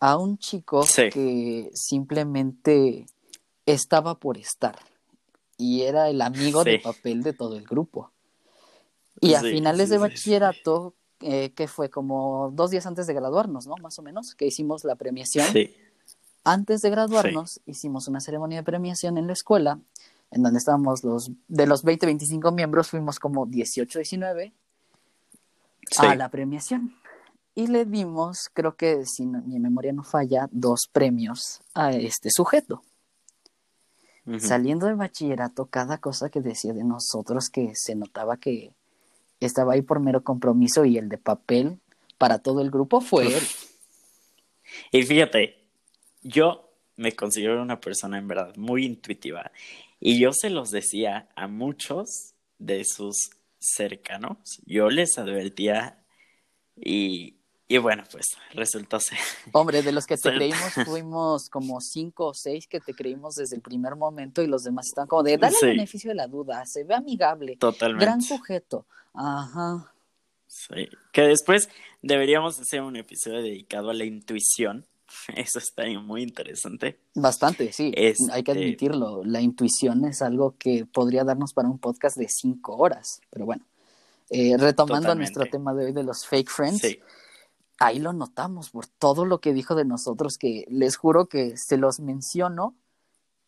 a 0.00 0.16
un 0.16 0.38
chico 0.38 0.84
que 0.94 1.70
simplemente 1.74 3.06
estaba 3.66 4.14
por 4.14 4.38
estar 4.38 4.78
y 5.56 5.82
era 5.82 6.08
el 6.08 6.22
amigo 6.22 6.64
de 6.64 6.78
papel 6.78 7.22
de 7.22 7.32
todo 7.32 7.56
el 7.56 7.64
grupo. 7.64 8.12
Y 9.20 9.34
a 9.34 9.40
finales 9.40 9.90
de 9.90 9.98
bachillerato, 9.98 10.94
eh, 11.20 11.52
que 11.54 11.66
fue 11.68 11.90
como 11.90 12.50
dos 12.52 12.70
días 12.70 12.86
antes 12.86 13.06
de 13.06 13.14
graduarnos, 13.14 13.66
¿no? 13.66 13.74
Más 13.82 13.98
o 13.98 14.02
menos, 14.02 14.34
que 14.34 14.46
hicimos 14.46 14.84
la 14.84 14.94
premiación. 14.94 15.46
Antes 16.44 16.80
de 16.82 16.90
graduarnos, 16.90 17.60
hicimos 17.66 18.08
una 18.08 18.20
ceremonia 18.20 18.58
de 18.58 18.62
premiación 18.64 19.18
en 19.18 19.26
la 19.26 19.32
escuela, 19.32 19.80
en 20.30 20.42
donde 20.42 20.58
estábamos 20.58 21.04
los, 21.04 21.30
de 21.48 21.66
los 21.66 21.82
20, 21.82 22.06
25 22.06 22.52
miembros, 22.52 22.90
fuimos 22.90 23.18
como 23.18 23.46
18, 23.46 23.98
19 23.98 24.52
a 25.98 26.14
la 26.14 26.28
premiación. 26.28 26.94
Y 27.54 27.66
le 27.66 27.84
dimos, 27.84 28.48
creo 28.52 28.76
que 28.76 29.04
si 29.04 29.26
mi 29.26 29.58
memoria 29.58 29.92
no 29.92 30.04
falla, 30.04 30.48
dos 30.52 30.88
premios 30.92 31.60
a 31.74 31.92
este 31.92 32.30
sujeto. 32.30 32.82
Saliendo 34.38 34.86
del 34.86 34.96
bachillerato, 34.96 35.66
cada 35.66 35.98
cosa 35.98 36.28
que 36.28 36.42
decía 36.42 36.74
de 36.74 36.84
nosotros 36.84 37.48
que 37.48 37.74
se 37.74 37.94
notaba 37.94 38.36
que 38.36 38.74
estaba 39.46 39.74
ahí 39.74 39.82
por 39.82 40.00
mero 40.00 40.24
compromiso 40.24 40.84
y 40.84 40.98
el 40.98 41.08
de 41.08 41.18
papel 41.18 41.78
para 42.18 42.40
todo 42.40 42.60
el 42.60 42.70
grupo 42.70 43.00
fue 43.00 43.26
él. 43.26 43.42
Y 44.92 45.02
fíjate, 45.02 45.64
yo 46.22 46.70
me 46.96 47.12
considero 47.12 47.62
una 47.62 47.80
persona 47.80 48.18
en 48.18 48.28
verdad 48.28 48.54
muy 48.56 48.84
intuitiva 48.84 49.50
y 50.00 50.18
yo 50.18 50.32
se 50.32 50.50
los 50.50 50.70
decía 50.70 51.28
a 51.36 51.48
muchos 51.48 52.34
de 52.58 52.84
sus 52.84 53.30
cercanos, 53.58 54.60
yo 54.66 54.90
les 54.90 55.18
advertía 55.18 56.04
y 56.76 57.37
y 57.70 57.76
bueno, 57.76 58.02
pues 58.10 58.24
resultó 58.54 58.98
ser. 58.98 59.18
Hombre, 59.52 59.82
de 59.82 59.92
los 59.92 60.06
que 60.06 60.16
te 60.22 60.30
creímos, 60.30 60.72
fuimos 60.86 61.50
como 61.50 61.82
cinco 61.82 62.28
o 62.28 62.34
seis 62.34 62.66
que 62.66 62.80
te 62.80 62.94
creímos 62.94 63.34
desde 63.34 63.56
el 63.56 63.62
primer 63.62 63.94
momento 63.94 64.42
y 64.42 64.46
los 64.46 64.62
demás 64.62 64.86
están 64.86 65.06
como 65.06 65.22
de, 65.22 65.36
dale 65.36 65.54
el 65.60 65.68
beneficio 65.68 66.08
de 66.08 66.14
la 66.14 66.26
duda, 66.26 66.64
se 66.64 66.84
ve 66.84 66.94
amigable. 66.94 67.56
Totalmente. 67.56 68.06
Gran 68.06 68.22
sujeto. 68.22 68.86
Ajá. 69.12 69.92
Sí. 70.46 70.88
Que 71.12 71.22
después 71.22 71.68
deberíamos 72.00 72.58
hacer 72.58 72.80
un 72.80 72.96
episodio 72.96 73.42
dedicado 73.42 73.90
a 73.90 73.94
la 73.94 74.06
intuición. 74.06 74.86
Eso 75.36 75.58
está 75.58 75.84
muy 76.00 76.22
interesante. 76.22 76.98
Bastante, 77.14 77.70
sí. 77.72 77.92
Hay 78.32 78.42
que 78.44 78.52
este 78.52 78.52
admitirlo. 78.52 79.22
La 79.24 79.42
intuición 79.42 80.06
es 80.06 80.22
algo 80.22 80.54
que 80.58 80.86
podría 80.86 81.22
darnos 81.22 81.52
para 81.52 81.68
un 81.68 81.78
podcast 81.78 82.16
de 82.16 82.28
cinco 82.30 82.76
horas. 82.76 83.20
Pero 83.28 83.44
bueno, 83.44 83.66
eh, 84.30 84.56
retomando 84.56 85.14
nuestro 85.14 85.44
tema 85.44 85.74
de 85.74 85.86
hoy 85.86 85.92
de 85.92 86.02
los 86.02 86.26
fake 86.26 86.48
friends. 86.48 86.80
Sí 86.80 86.98
ahí 87.78 87.98
lo 87.98 88.12
notamos 88.12 88.70
por 88.70 88.86
todo 88.86 89.24
lo 89.24 89.40
que 89.40 89.52
dijo 89.52 89.74
de 89.74 89.84
nosotros, 89.84 90.36
que 90.38 90.64
les 90.68 90.96
juro 90.96 91.26
que 91.26 91.56
se 91.56 91.76
los 91.76 92.00
menciono 92.00 92.74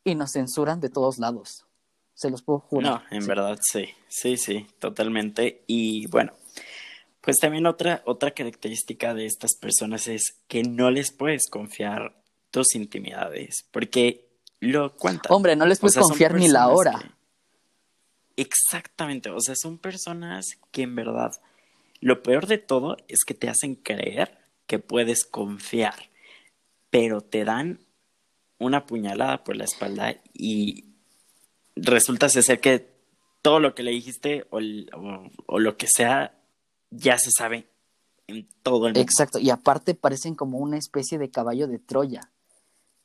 y 0.04 0.14
nos 0.14 0.32
censuran 0.32 0.80
de 0.80 0.88
todos 0.88 1.18
lados. 1.18 1.66
Se 2.14 2.30
los 2.30 2.42
puedo 2.42 2.60
jurar. 2.60 3.04
No, 3.10 3.16
en 3.16 3.26
verdad 3.26 3.58
sí, 3.60 3.88
sí, 4.08 4.36
sí, 4.36 4.66
totalmente. 4.78 5.64
Y 5.66 6.06
bueno, 6.06 6.32
pues 7.20 7.38
también 7.38 7.66
otra, 7.66 8.02
otra 8.06 8.30
característica 8.30 9.14
de 9.14 9.26
estas 9.26 9.56
personas 9.56 10.06
es 10.06 10.36
que 10.48 10.62
no 10.62 10.90
les 10.90 11.12
puedes 11.12 11.48
confiar 11.48 12.14
tus 12.50 12.74
intimidades, 12.74 13.64
porque 13.70 14.28
lo 14.60 14.94
cuentan. 14.96 15.32
Hombre, 15.32 15.56
no 15.56 15.66
les 15.66 15.78
puedes 15.78 15.96
confiar 15.96 16.34
ni 16.34 16.48
la 16.48 16.68
hora. 16.68 17.16
Exactamente, 18.36 19.30
o 19.30 19.40
sea, 19.40 19.54
son 19.54 19.78
personas 19.78 20.58
que 20.70 20.82
en 20.82 20.94
verdad 20.94 21.32
lo 22.00 22.22
peor 22.22 22.46
de 22.46 22.58
todo 22.58 22.96
es 23.08 23.24
que 23.24 23.34
te 23.34 23.48
hacen 23.48 23.74
creer 23.74 24.38
que 24.66 24.78
puedes 24.78 25.24
confiar, 25.24 26.10
pero 26.90 27.20
te 27.20 27.44
dan 27.44 27.80
una 28.58 28.86
puñalada 28.86 29.42
por 29.44 29.56
la 29.56 29.64
espalda 29.64 30.16
y 30.32 30.84
resulta 31.76 32.28
ser 32.28 32.60
que 32.60 32.90
todo 33.42 33.58
lo 33.58 33.74
que 33.74 33.82
le 33.82 33.90
dijiste 33.90 34.46
o, 34.50 34.60
lo 34.60 35.76
que 35.76 35.86
sea 35.88 36.38
ya 36.90 37.18
se 37.18 37.30
sabe 37.36 37.68
en 38.26 38.46
todo 38.62 38.86
el 38.86 38.92
mundo. 38.92 39.00
Exacto, 39.00 39.38
y 39.38 39.50
aparte 39.50 39.94
parecen 39.94 40.34
como 40.34 40.58
una 40.58 40.76
especie 40.76 41.18
de 41.18 41.30
caballo 41.30 41.66
de 41.66 41.78
Troya, 41.78 42.30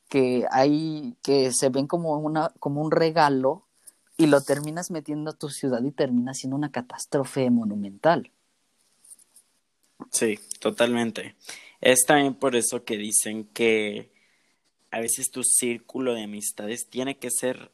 que 0.08 0.46
hay, 0.50 1.16
que 1.22 1.52
se 1.52 1.68
ven 1.68 1.86
como, 1.86 2.18
una, 2.18 2.50
como 2.60 2.82
un 2.82 2.90
regalo 2.90 3.66
y 4.16 4.26
lo 4.26 4.40
terminas 4.40 4.90
metiendo 4.90 5.30
a 5.30 5.36
tu 5.36 5.48
ciudad 5.48 5.82
y 5.82 5.90
termina 5.90 6.32
siendo 6.32 6.56
una 6.56 6.70
catástrofe 6.70 7.50
monumental. 7.50 8.30
Sí, 10.10 10.38
totalmente. 10.60 11.36
Es 11.80 12.04
también 12.06 12.34
por 12.34 12.56
eso 12.56 12.84
que 12.84 12.96
dicen 12.96 13.44
que 13.44 14.10
a 14.90 15.00
veces 15.00 15.30
tu 15.30 15.42
círculo 15.42 16.14
de 16.14 16.24
amistades 16.24 16.88
tiene 16.88 17.18
que 17.18 17.30
ser 17.30 17.70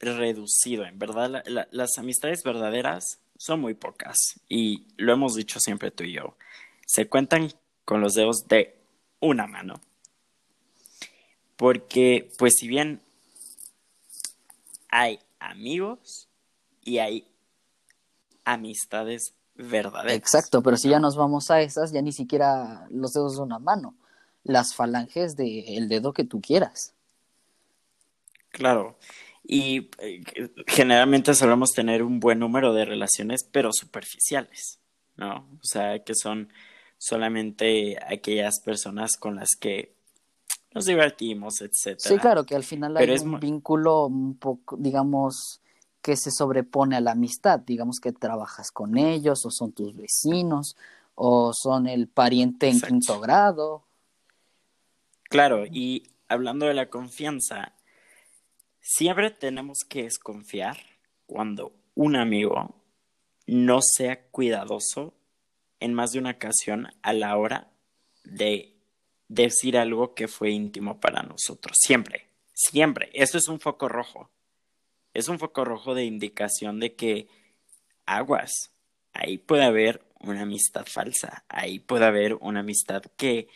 reducido. 0.00 0.84
En 0.84 0.98
verdad, 0.98 1.44
las 1.70 1.98
amistades 1.98 2.42
verdaderas 2.42 3.18
son 3.36 3.60
muy 3.60 3.74
pocas 3.74 4.16
y 4.48 4.86
lo 4.96 5.12
hemos 5.12 5.34
dicho 5.34 5.58
siempre 5.60 5.90
tú 5.90 6.04
y 6.04 6.12
yo. 6.12 6.36
se 6.86 7.08
cuentan 7.08 7.50
con 7.84 8.00
los 8.00 8.14
dedos 8.14 8.46
de 8.46 8.76
una 9.20 9.46
mano. 9.46 9.80
Porque, 11.56 12.30
pues 12.38 12.54
si 12.58 12.68
bien 12.68 13.00
hay 14.88 15.18
amigos 15.38 16.28
y 16.82 16.98
hay 16.98 17.26
amistades 18.44 19.34
verdaderas. 19.54 20.16
Exacto, 20.16 20.62
pero 20.62 20.76
si 20.76 20.88
ya 20.88 20.98
nos 20.98 21.16
vamos 21.16 21.50
a 21.50 21.60
esas, 21.60 21.92
ya 21.92 22.02
ni 22.02 22.12
siquiera 22.12 22.86
los 22.90 23.12
dedos 23.12 23.36
de 23.36 23.42
una 23.42 23.58
mano, 23.58 23.94
las 24.42 24.74
falanges 24.74 25.36
del 25.36 25.88
dedo 25.88 26.12
que 26.12 26.24
tú 26.24 26.40
quieras. 26.40 26.94
Claro, 28.50 28.98
y 29.42 29.90
eh, 29.98 30.22
generalmente 30.66 31.34
solemos 31.34 31.72
tener 31.72 32.02
un 32.02 32.20
buen 32.20 32.38
número 32.38 32.72
de 32.72 32.84
relaciones, 32.84 33.44
pero 33.50 33.70
superficiales, 33.72 34.78
¿no? 35.16 35.48
O 35.60 35.64
sea, 35.64 36.02
que 36.04 36.14
son 36.14 36.48
solamente 36.98 37.98
aquellas 38.06 38.60
personas 38.64 39.16
con 39.18 39.36
las 39.36 39.50
que 39.58 39.94
nos 40.72 40.86
divertimos, 40.86 41.60
etcétera. 41.60 42.08
Sí, 42.14 42.18
claro, 42.18 42.44
que 42.44 42.56
al 42.56 42.64
final 42.64 42.96
hay 42.96 43.10
un 43.18 43.38
vínculo 43.38 44.06
un 44.06 44.36
poco, 44.36 44.76
digamos, 44.76 45.60
que 46.04 46.18
se 46.18 46.30
sobrepone 46.30 46.96
a 46.96 47.00
la 47.00 47.12
amistad, 47.12 47.60
digamos 47.60 47.98
que 47.98 48.12
trabajas 48.12 48.70
con 48.70 48.98
ellos, 48.98 49.46
o 49.46 49.50
son 49.50 49.72
tus 49.72 49.96
vecinos, 49.96 50.76
o 51.14 51.52
son 51.54 51.86
el 51.86 52.08
pariente 52.08 52.68
en 52.68 52.78
quinto 52.78 53.20
grado. 53.20 53.86
Claro, 55.22 55.64
y 55.64 56.02
hablando 56.28 56.66
de 56.66 56.74
la 56.74 56.90
confianza, 56.90 57.72
siempre 58.82 59.30
tenemos 59.30 59.78
que 59.88 60.02
desconfiar 60.02 60.76
cuando 61.24 61.72
un 61.94 62.16
amigo 62.16 62.74
no 63.46 63.80
sea 63.80 64.26
cuidadoso 64.28 65.14
en 65.80 65.94
más 65.94 66.10
de 66.10 66.18
una 66.18 66.32
ocasión 66.32 66.88
a 67.00 67.14
la 67.14 67.34
hora 67.38 67.70
de 68.24 68.76
decir 69.28 69.78
algo 69.78 70.14
que 70.14 70.28
fue 70.28 70.50
íntimo 70.50 71.00
para 71.00 71.22
nosotros. 71.22 71.78
Siempre, 71.80 72.28
siempre. 72.52 73.08
Esto 73.14 73.38
es 73.38 73.48
un 73.48 73.58
foco 73.58 73.88
rojo. 73.88 74.28
Es 75.14 75.28
un 75.28 75.38
foco 75.38 75.64
rojo 75.64 75.94
de 75.94 76.04
indicación 76.04 76.80
de 76.80 76.94
que 76.94 77.28
aguas. 78.04 78.72
Ahí 79.12 79.38
puede 79.38 79.64
haber 79.64 80.04
una 80.20 80.42
amistad 80.42 80.84
falsa. 80.86 81.44
Ahí 81.48 81.78
puede 81.78 82.04
haber 82.04 82.34
una 82.34 82.60
amistad 82.60 83.02
que 83.16 83.48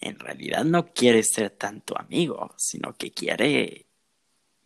en 0.00 0.18
realidad 0.18 0.64
no 0.64 0.92
quiere 0.92 1.22
ser 1.22 1.50
tanto 1.50 1.98
amigo, 1.98 2.54
sino 2.56 2.94
que 2.94 3.12
quiere 3.12 3.86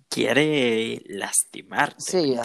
quiere 0.08 1.02
lastimarte. 1.06 1.96
Sí, 1.98 2.36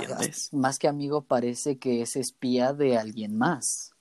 más 0.51 0.79
que 0.79 0.87
amigo 0.87 1.21
parece 1.21 1.77
que 1.77 2.01
es 2.01 2.15
espía 2.15 2.73
de 2.73 2.97
alguien 2.97 3.37
más. 3.37 3.91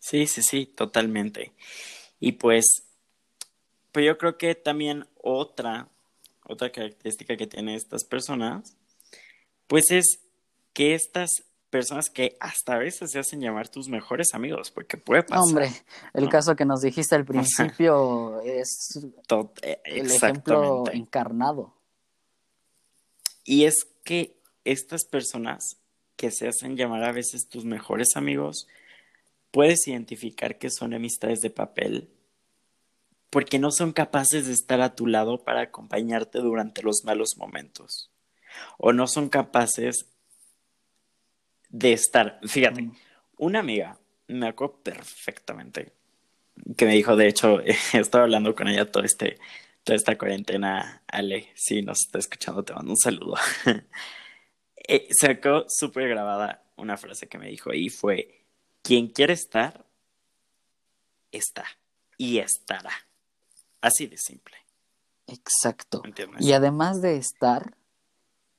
Sí, 0.00 0.26
sí, 0.26 0.42
sí, 0.42 0.66
totalmente. 0.66 1.52
Y 2.18 2.32
pues, 2.32 2.82
pues 3.92 4.04
yo 4.04 4.18
creo 4.18 4.36
que 4.36 4.56
también 4.56 5.06
otra, 5.22 5.88
otra 6.44 6.70
característica 6.70 7.36
que 7.36 7.46
tienen 7.46 7.74
estas 7.74 8.04
personas, 8.04 8.76
pues 9.66 9.90
es 9.90 10.20
que 10.72 10.94
estas 10.94 11.30
personas 11.70 12.10
que 12.10 12.36
hasta 12.38 12.74
a 12.74 12.78
veces 12.78 13.12
se 13.12 13.18
hacen 13.18 13.40
llamar 13.40 13.68
tus 13.68 13.88
mejores 13.88 14.34
amigos, 14.34 14.70
porque 14.70 14.98
puede 14.98 15.22
pasar. 15.22 15.42
Hombre, 15.42 15.70
el 16.12 16.28
caso 16.28 16.54
que 16.54 16.66
nos 16.66 16.82
dijiste 16.82 17.14
al 17.14 17.24
principio 17.24 18.40
es 18.42 19.00
eh, 19.62 19.80
el 19.84 20.10
ejemplo 20.10 20.84
encarnado. 20.92 21.72
Y 23.44 23.64
es 23.64 23.86
que 24.04 24.36
estas 24.64 25.04
personas 25.04 25.78
que 26.16 26.30
se 26.30 26.46
hacen 26.46 26.76
llamar 26.76 27.04
a 27.04 27.12
veces 27.12 27.48
tus 27.48 27.64
mejores 27.64 28.16
amigos, 28.16 28.68
puedes 29.50 29.86
identificar 29.88 30.58
que 30.58 30.70
son 30.70 30.94
amistades 30.94 31.40
de 31.40 31.50
papel 31.50 32.10
porque 33.32 33.58
no 33.58 33.70
son 33.70 33.92
capaces 33.92 34.46
de 34.46 34.52
estar 34.52 34.82
a 34.82 34.94
tu 34.94 35.06
lado 35.06 35.42
para 35.42 35.62
acompañarte 35.62 36.40
durante 36.40 36.82
los 36.82 37.02
malos 37.04 37.38
momentos. 37.38 38.10
O 38.76 38.92
no 38.92 39.06
son 39.06 39.30
capaces 39.30 40.04
de 41.70 41.94
estar. 41.94 42.40
Fíjate, 42.46 42.82
mm. 42.82 42.96
una 43.38 43.60
amiga, 43.60 43.98
me 44.28 44.48
acuerdo 44.48 44.82
perfectamente, 44.82 45.94
que 46.76 46.84
me 46.84 46.92
dijo, 46.92 47.16
de 47.16 47.28
hecho, 47.28 47.60
he 47.64 47.74
estado 47.94 48.24
hablando 48.24 48.54
con 48.54 48.68
ella 48.68 48.92
todo 48.92 49.02
este, 49.02 49.38
toda 49.82 49.96
esta 49.96 50.18
cuarentena, 50.18 51.02
Ale, 51.06 51.48
si 51.54 51.80
nos 51.80 52.00
está 52.00 52.18
escuchando, 52.18 52.62
te 52.62 52.74
mando 52.74 52.90
un 52.90 52.98
saludo. 52.98 53.36
eh, 54.76 55.08
sacó 55.18 55.64
súper 55.68 56.06
grabada 56.06 56.64
una 56.76 56.98
frase 56.98 57.28
que 57.28 57.38
me 57.38 57.48
dijo 57.48 57.72
y 57.72 57.88
fue, 57.88 58.44
quien 58.82 59.06
quiere 59.06 59.32
estar, 59.32 59.86
está 61.30 61.64
y 62.18 62.36
estará. 62.36 62.92
Así 63.82 64.06
de 64.06 64.16
simple. 64.16 64.56
Exacto. 65.26 66.02
Y 66.38 66.52
además 66.52 67.02
de 67.02 67.16
estar, 67.16 67.76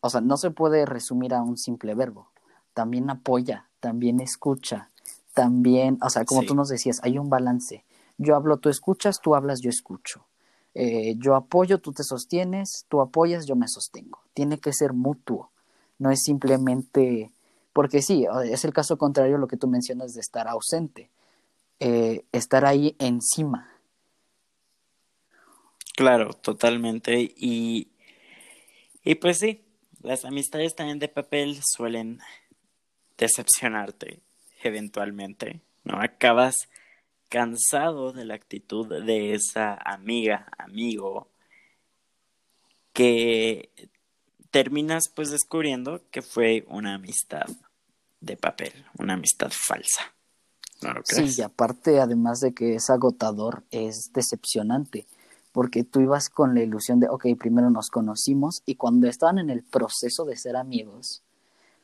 o 0.01 0.09
sea, 0.09 0.21
no 0.21 0.37
se 0.37 0.51
puede 0.51 0.85
resumir 0.85 1.33
a 1.33 1.41
un 1.41 1.57
simple 1.57 1.95
verbo. 1.95 2.29
También 2.73 3.09
apoya, 3.09 3.69
también 3.79 4.19
escucha, 4.19 4.91
también, 5.33 5.97
o 6.01 6.09
sea, 6.09 6.25
como 6.25 6.43
tú 6.43 6.55
nos 6.55 6.69
decías, 6.69 6.99
hay 7.03 7.17
un 7.17 7.29
balance. 7.29 7.83
Yo 8.17 8.35
hablo, 8.35 8.57
tú 8.57 8.69
escuchas, 8.69 9.19
tú 9.21 9.35
hablas, 9.35 9.61
yo 9.61 9.69
escucho. 9.69 10.27
Eh, 10.75 11.15
yo 11.17 11.35
apoyo, 11.35 11.79
tú 11.79 11.91
te 11.91 12.03
sostienes, 12.03 12.85
tú 12.87 13.01
apoyas, 13.01 13.45
yo 13.45 13.55
me 13.55 13.67
sostengo. 13.67 14.19
Tiene 14.33 14.59
que 14.59 14.73
ser 14.73 14.93
mutuo. 14.93 15.51
No 15.97 16.11
es 16.11 16.21
simplemente 16.23 17.31
porque 17.73 18.03
sí, 18.03 18.25
es 18.45 18.63
el 18.65 18.73
caso 18.73 18.97
contrario 18.97 19.35
a 19.35 19.39
lo 19.39 19.47
que 19.47 19.57
tú 19.57 19.67
mencionas 19.67 20.13
de 20.13 20.21
estar 20.21 20.47
ausente, 20.47 21.09
eh, 21.79 22.23
estar 22.31 22.65
ahí 22.65 22.95
encima. 22.99 23.67
Claro, 25.95 26.33
totalmente. 26.33 27.33
Y, 27.35 27.89
y 29.03 29.15
pues 29.15 29.39
sí, 29.39 29.63
las 30.01 30.25
amistades 30.25 30.75
también 30.75 30.99
de 30.99 31.07
papel 31.07 31.59
suelen 31.63 32.19
decepcionarte 33.17 34.21
eventualmente, 34.63 35.61
¿no? 35.83 35.99
Acabas 35.99 36.69
cansado 37.29 38.11
de 38.11 38.25
la 38.25 38.35
actitud 38.35 38.87
de 39.03 39.33
esa 39.33 39.75
amiga, 39.75 40.47
amigo, 40.57 41.29
que 42.93 43.71
terminas 44.51 45.05
pues 45.13 45.31
descubriendo 45.31 46.01
que 46.11 46.21
fue 46.21 46.63
una 46.67 46.95
amistad 46.95 47.47
de 48.21 48.37
papel, 48.37 48.85
una 48.99 49.13
amistad 49.13 49.51
falsa. 49.51 50.13
sí, 51.05 51.33
y 51.37 51.41
aparte, 51.41 51.99
además 51.99 52.39
de 52.39 52.53
que 52.53 52.75
es 52.75 52.89
agotador, 52.89 53.63
es 53.71 54.11
decepcionante, 54.13 55.07
porque 55.53 55.83
tú 55.83 56.01
ibas 56.01 56.29
con 56.29 56.55
la 56.55 56.63
ilusión 56.63 56.99
de, 56.99 57.07
ok, 57.07 57.27
primero 57.39 57.69
nos 57.69 57.89
conocimos 57.89 58.63
y 58.65 58.75
cuando 58.75 59.07
estaban 59.07 59.37
en 59.37 59.49
el 59.49 59.63
proceso 59.63 60.25
de 60.25 60.35
ser 60.35 60.57
amigos, 60.57 61.23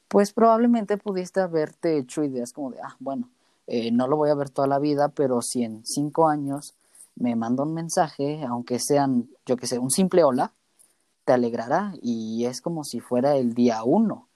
pues 0.09 0.33
probablemente 0.33 0.97
pudiste 0.97 1.39
haberte 1.39 1.97
hecho 1.97 2.23
ideas 2.23 2.51
como 2.51 2.71
de, 2.71 2.81
ah, 2.81 2.97
bueno, 2.99 3.29
eh, 3.67 3.91
no 3.91 4.07
lo 4.07 4.17
voy 4.17 4.31
a 4.31 4.35
ver 4.35 4.49
toda 4.49 4.67
la 4.67 4.79
vida, 4.79 5.09
pero 5.09 5.43
si 5.43 5.63
en 5.63 5.85
cinco 5.85 6.27
años 6.27 6.73
me 7.15 7.35
manda 7.35 7.63
un 7.63 7.75
mensaje, 7.75 8.43
aunque 8.43 8.79
sean, 8.79 9.29
yo 9.45 9.55
que 9.55 9.67
sé, 9.67 9.77
un 9.77 9.91
simple 9.91 10.23
hola, 10.23 10.53
te 11.23 11.33
alegrará 11.33 11.93
y 12.01 12.45
es 12.45 12.61
como 12.61 12.83
si 12.83 12.99
fuera 12.99 13.35
el 13.35 13.53
día 13.53 13.83
uno. 13.83 14.27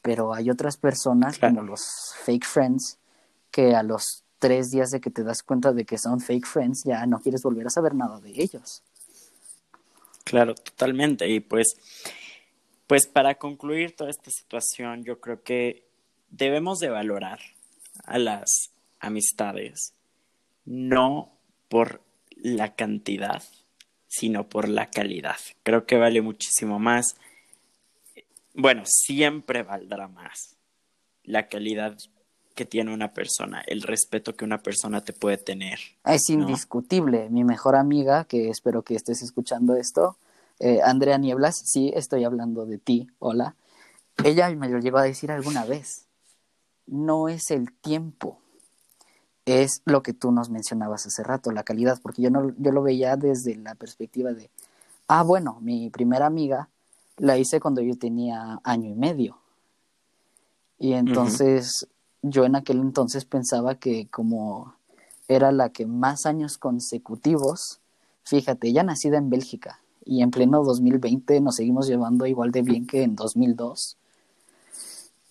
Pero 0.00 0.32
hay 0.32 0.48
otras 0.48 0.76
personas 0.76 1.38
como 1.38 1.62
los 1.62 2.14
fake 2.24 2.46
friends 2.46 2.98
que 3.50 3.74
a 3.74 3.82
los 3.82 4.22
tres 4.40 4.70
días 4.70 4.90
de 4.90 5.00
que 5.00 5.10
te 5.10 5.22
das 5.22 5.44
cuenta 5.44 5.72
de 5.72 5.84
que 5.84 5.98
son 5.98 6.20
fake 6.20 6.46
friends 6.46 6.82
ya 6.84 7.06
no 7.06 7.20
quieres 7.20 7.42
volver 7.42 7.68
a 7.68 7.70
saber 7.70 7.94
nada 7.94 8.18
de 8.20 8.30
ellos. 8.30 8.82
Claro, 10.24 10.54
totalmente. 10.54 11.28
Y 11.28 11.40
pues, 11.40 11.66
pues 12.86 13.06
para 13.06 13.36
concluir 13.36 13.94
toda 13.94 14.10
esta 14.10 14.30
situación, 14.30 15.04
yo 15.04 15.20
creo 15.20 15.42
que 15.42 15.86
debemos 16.30 16.80
de 16.80 16.88
valorar 16.88 17.38
a 18.04 18.18
las 18.18 18.70
amistades 18.98 19.92
no 20.64 21.32
por 21.68 22.00
la 22.30 22.74
cantidad, 22.74 23.42
sino 24.06 24.48
por 24.48 24.68
la 24.68 24.90
calidad. 24.90 25.38
Creo 25.62 25.86
que 25.86 25.96
vale 25.96 26.22
muchísimo 26.22 26.78
más. 26.78 27.16
Bueno, 28.54 28.82
siempre 28.86 29.62
valdrá 29.62 30.08
más 30.08 30.56
la 31.24 31.48
calidad 31.48 31.96
que 32.60 32.66
tiene 32.66 32.92
una 32.92 33.14
persona, 33.14 33.62
el 33.66 33.80
respeto 33.80 34.36
que 34.36 34.44
una 34.44 34.58
persona 34.58 35.02
te 35.02 35.14
puede 35.14 35.38
tener. 35.38 35.78
Es 36.04 36.28
indiscutible. 36.28 37.30
Mi 37.30 37.42
mejor 37.42 37.74
amiga, 37.74 38.24
que 38.24 38.50
espero 38.50 38.82
que 38.82 38.94
estés 38.94 39.22
escuchando 39.22 39.76
esto, 39.76 40.18
eh, 40.58 40.82
Andrea 40.84 41.16
Nieblas, 41.16 41.58
sí, 41.64 41.90
estoy 41.96 42.24
hablando 42.24 42.66
de 42.66 42.76
ti, 42.76 43.08
hola. 43.18 43.54
Ella 44.22 44.50
me 44.50 44.68
lo 44.68 44.78
llegó 44.78 44.98
a 44.98 45.04
decir 45.04 45.32
alguna 45.32 45.64
vez. 45.64 46.04
No 46.86 47.30
es 47.30 47.50
el 47.50 47.72
tiempo, 47.72 48.36
es 49.46 49.80
lo 49.86 50.02
que 50.02 50.12
tú 50.12 50.30
nos 50.30 50.50
mencionabas 50.50 51.06
hace 51.06 51.22
rato, 51.22 51.52
la 51.52 51.62
calidad, 51.62 51.98
porque 52.02 52.20
yo, 52.20 52.28
no, 52.28 52.52
yo 52.58 52.72
lo 52.72 52.82
veía 52.82 53.16
desde 53.16 53.56
la 53.56 53.74
perspectiva 53.74 54.34
de, 54.34 54.50
ah, 55.08 55.22
bueno, 55.22 55.56
mi 55.62 55.88
primera 55.88 56.26
amiga 56.26 56.68
la 57.16 57.38
hice 57.38 57.58
cuando 57.58 57.80
yo 57.80 57.96
tenía 57.96 58.60
año 58.64 58.90
y 58.90 58.94
medio. 58.94 59.38
Y 60.78 60.92
entonces 60.92 61.88
yo 62.22 62.44
en 62.44 62.56
aquel 62.56 62.80
entonces 62.80 63.24
pensaba 63.24 63.76
que 63.76 64.08
como 64.08 64.74
era 65.28 65.52
la 65.52 65.70
que 65.70 65.86
más 65.86 66.26
años 66.26 66.58
consecutivos, 66.58 67.80
fíjate, 68.24 68.68
ella 68.68 68.82
nacida 68.82 69.16
en 69.18 69.30
Bélgica 69.30 69.80
y 70.04 70.22
en 70.22 70.30
pleno 70.30 70.64
2020 70.64 71.40
nos 71.40 71.56
seguimos 71.56 71.86
llevando 71.86 72.26
igual 72.26 72.50
de 72.50 72.62
bien 72.62 72.86
que 72.86 73.02
en 73.02 73.14
2002. 73.16 73.96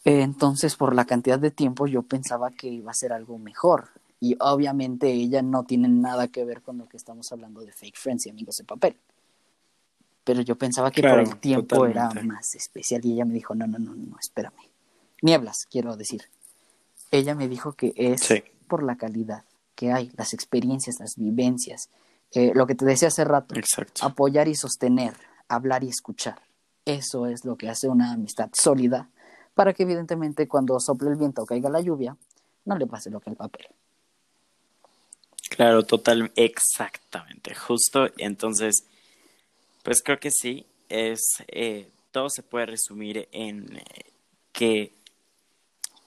Entonces, 0.06 0.76
por 0.76 0.96
la 0.96 1.06
cantidad 1.06 1.38
de 1.38 1.52
tiempo, 1.52 1.86
yo 1.86 2.04
pensaba 2.04 2.52
que 2.52 2.68
iba 2.68 2.92
a 2.92 2.96
ser 2.96 3.12
algo 3.12 3.38
mejor. 3.38 3.90
Y 4.22 4.36
obviamente 4.40 5.12
ella 5.12 5.42
no 5.42 5.64
tiene 5.64 5.88
nada 5.88 6.28
que 6.28 6.46
ver 6.46 6.62
con 6.62 6.78
lo 6.78 6.88
que 6.88 6.98
estamos 6.98 7.32
hablando 7.32 7.62
de 7.62 7.72
Fake 7.72 7.98
Friends 7.98 8.26
y 8.26 8.30
Amigos 8.30 8.58
de 8.58 8.64
Papel. 8.64 8.96
Pero 10.24 10.42
yo 10.42 10.58
pensaba 10.58 10.92
que 10.92 11.02
por 11.02 11.20
el 11.20 11.38
tiempo 11.38 11.86
era 11.86 12.10
más 12.24 12.56
especial 12.56 13.06
y 13.06 13.14
ella 13.14 13.26
me 13.26 13.34
dijo, 13.34 13.56
no, 13.56 13.68
no, 13.68 13.80
no, 13.80 13.96
no, 13.96 14.18
espérame. 14.20 14.70
Nieblas, 15.22 15.68
quiero 15.70 15.96
decir. 15.96 16.24
Ella 17.12 17.36
me 17.36 17.48
dijo 17.48 17.74
que 17.74 17.94
es 17.96 18.22
por 18.68 18.84
la 18.84 18.98
calidad 18.98 19.44
que 19.76 19.92
hay, 19.92 20.12
las 20.18 20.34
experiencias, 20.34 20.98
las 21.00 21.16
vivencias, 21.16 21.90
eh, 22.34 22.52
lo 22.54 22.68
que 22.68 22.76
te 22.76 22.86
decía 22.86 23.08
hace 23.08 23.24
rato, 23.24 23.56
apoyar 24.02 24.48
y 24.48 24.56
sostener, 24.56 25.14
hablar 25.48 25.84
y 25.84 25.90
escuchar. 25.90 26.42
Eso 26.86 27.28
es 27.28 27.46
lo 27.46 27.56
que 27.56 27.70
hace 27.70 27.88
una 27.88 28.12
amistad 28.12 28.50
sólida 28.54 29.10
para 29.54 29.74
que 29.74 29.84
evidentemente 29.84 30.48
cuando 30.48 30.80
sople 30.80 31.10
el 31.10 31.16
viento 31.16 31.44
o 31.44 31.46
caiga 31.46 31.70
la 31.70 31.82
lluvia, 31.82 32.16
no 32.66 32.78
le 32.78 32.88
pase 32.88 33.10
lo 33.10 33.20
que 33.20 33.30
al 33.30 33.36
papel. 33.36 33.68
Claro, 35.50 35.84
total, 35.84 36.32
exactamente, 36.36 37.56
justo. 37.56 38.08
Entonces, 38.18 38.84
pues 39.84 40.02
creo 40.04 40.20
que 40.20 40.32
sí, 40.32 40.66
es, 40.88 41.20
eh, 41.48 41.90
todo 42.12 42.30
se 42.30 42.44
puede 42.44 42.68
resumir 42.68 43.28
en 43.32 43.78
eh, 43.78 43.84
que, 44.54 44.94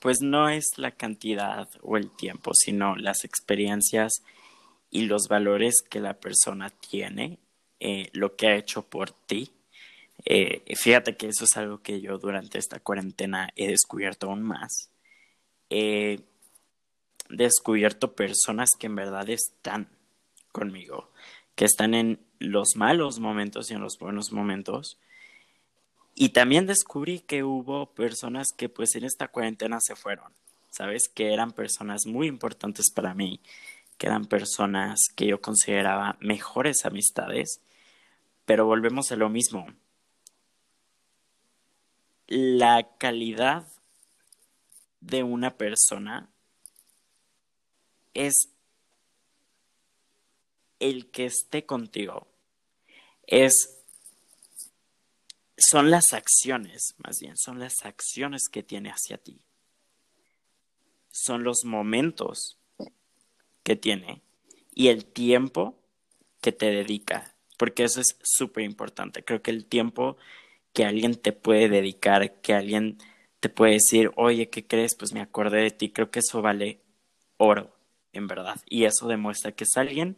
pues 0.03 0.21
no 0.21 0.51
es 0.51 0.77
la 0.77 0.91
cantidad 0.91 1.71
o 1.81 1.97
el 1.97 2.11
tiempo, 2.11 2.51
sino 2.53 2.97
las 2.97 3.25
experiencias 3.25 4.12
y 4.91 5.07
los 5.07 5.29
valores 5.29 5.77
que 5.88 6.01
la 6.01 6.21
persona 6.21 6.69
tiene, 6.69 7.38
eh, 7.81 8.11
lo 8.12 8.37
que 8.37 8.49
ha 8.49 8.57
hecho 8.57 8.83
por 8.83 9.11
ti 9.12 9.51
eh, 10.25 10.62
fíjate 10.77 11.17
que 11.17 11.29
eso 11.29 11.45
es 11.45 11.57
algo 11.57 11.83
que 11.83 12.01
yo 12.01 12.19
durante 12.19 12.59
esta 12.59 12.81
cuarentena 12.81 13.49
he 13.57 13.69
descubierto 13.69 14.29
aún 14.29 14.43
más. 14.43 14.91
He 15.71 16.21
descubierto 17.29 18.15
personas 18.15 18.71
que 18.79 18.87
en 18.87 18.95
verdad 18.95 19.29
están 19.31 19.88
conmigo, 20.53 21.11
que 21.55 21.65
están 21.65 21.95
en 21.95 22.21
los 22.38 22.77
malos 22.77 23.19
momentos 23.21 23.71
y 23.71 23.75
en 23.75 23.81
los 23.81 23.99
buenos 23.99 24.33
momentos. 24.33 24.99
Y 26.14 26.31
también 26.31 26.66
descubrí 26.66 27.20
que 27.20 27.42
hubo 27.42 27.94
personas 27.94 28.48
que 28.57 28.68
pues 28.68 28.94
en 28.94 29.05
esta 29.05 29.29
cuarentena 29.29 29.79
se 29.81 29.96
fueron, 29.96 30.33
¿sabes? 30.70 31.09
Que 31.09 31.33
eran 31.33 31.53
personas 31.53 32.07
muy 32.07 32.27
importantes 32.27 32.90
para 32.90 33.14
mí, 33.14 33.40
que 33.98 34.07
eran 34.07 34.27
personas 34.27 35.01
que 35.16 35.27
yo 35.27 35.40
consideraba 35.40 36.16
mejores 36.20 36.85
amistades, 36.85 37.61
pero 38.44 38.66
volvemos 38.66 39.11
a 39.12 39.16
lo 39.16 39.29
mismo 39.29 39.66
la 42.35 42.96
calidad 42.96 43.68
de 45.03 45.22
una 45.22 45.59
persona 45.59 46.31
es 48.14 48.48
el 50.81 51.11
que 51.11 51.27
esté 51.27 51.66
contigo. 51.66 52.27
Es 53.27 53.82
son 55.57 55.91
las 55.91 56.12
acciones, 56.12 56.95
más 56.99 57.19
bien, 57.21 57.37
son 57.37 57.59
las 57.59 57.85
acciones 57.85 58.49
que 58.51 58.62
tiene 58.62 58.91
hacia 58.91 59.19
ti. 59.19 59.41
Son 61.11 61.45
los 61.45 61.65
momentos 61.65 62.59
que 63.62 63.77
tiene 63.77 64.23
y 64.75 64.88
el 64.88 65.05
tiempo 65.05 65.79
que 66.41 66.53
te 66.53 66.71
dedica, 66.71 67.35
porque 67.59 67.85
eso 67.85 68.01
es 68.01 68.17
súper 68.23 68.65
importante. 68.65 69.25
Creo 69.25 69.43
que 69.43 69.51
el 69.51 69.67
tiempo 69.67 70.17
que 70.73 70.85
alguien 70.85 71.15
te 71.15 71.33
puede 71.33 71.69
dedicar, 71.69 72.41
que 72.41 72.55
alguien 72.55 72.99
te 73.41 73.49
puede 73.49 73.75
decir, 73.75 74.11
oye, 74.17 74.49
¿qué 74.49 74.67
crees? 74.67 74.95
Pues 74.97 75.12
me 75.12 75.21
acordé 75.21 75.62
de 75.62 75.71
ti. 75.71 75.91
Creo 75.91 76.11
que 76.11 76.21
eso 76.21 76.43
vale 76.43 76.81
oro, 77.37 77.77
en 78.12 78.27
verdad. 78.27 78.61
Y 78.67 78.85
eso 78.85 79.07
demuestra 79.09 79.53
que 79.53 79.65
es 79.65 79.77
alguien 79.77 80.17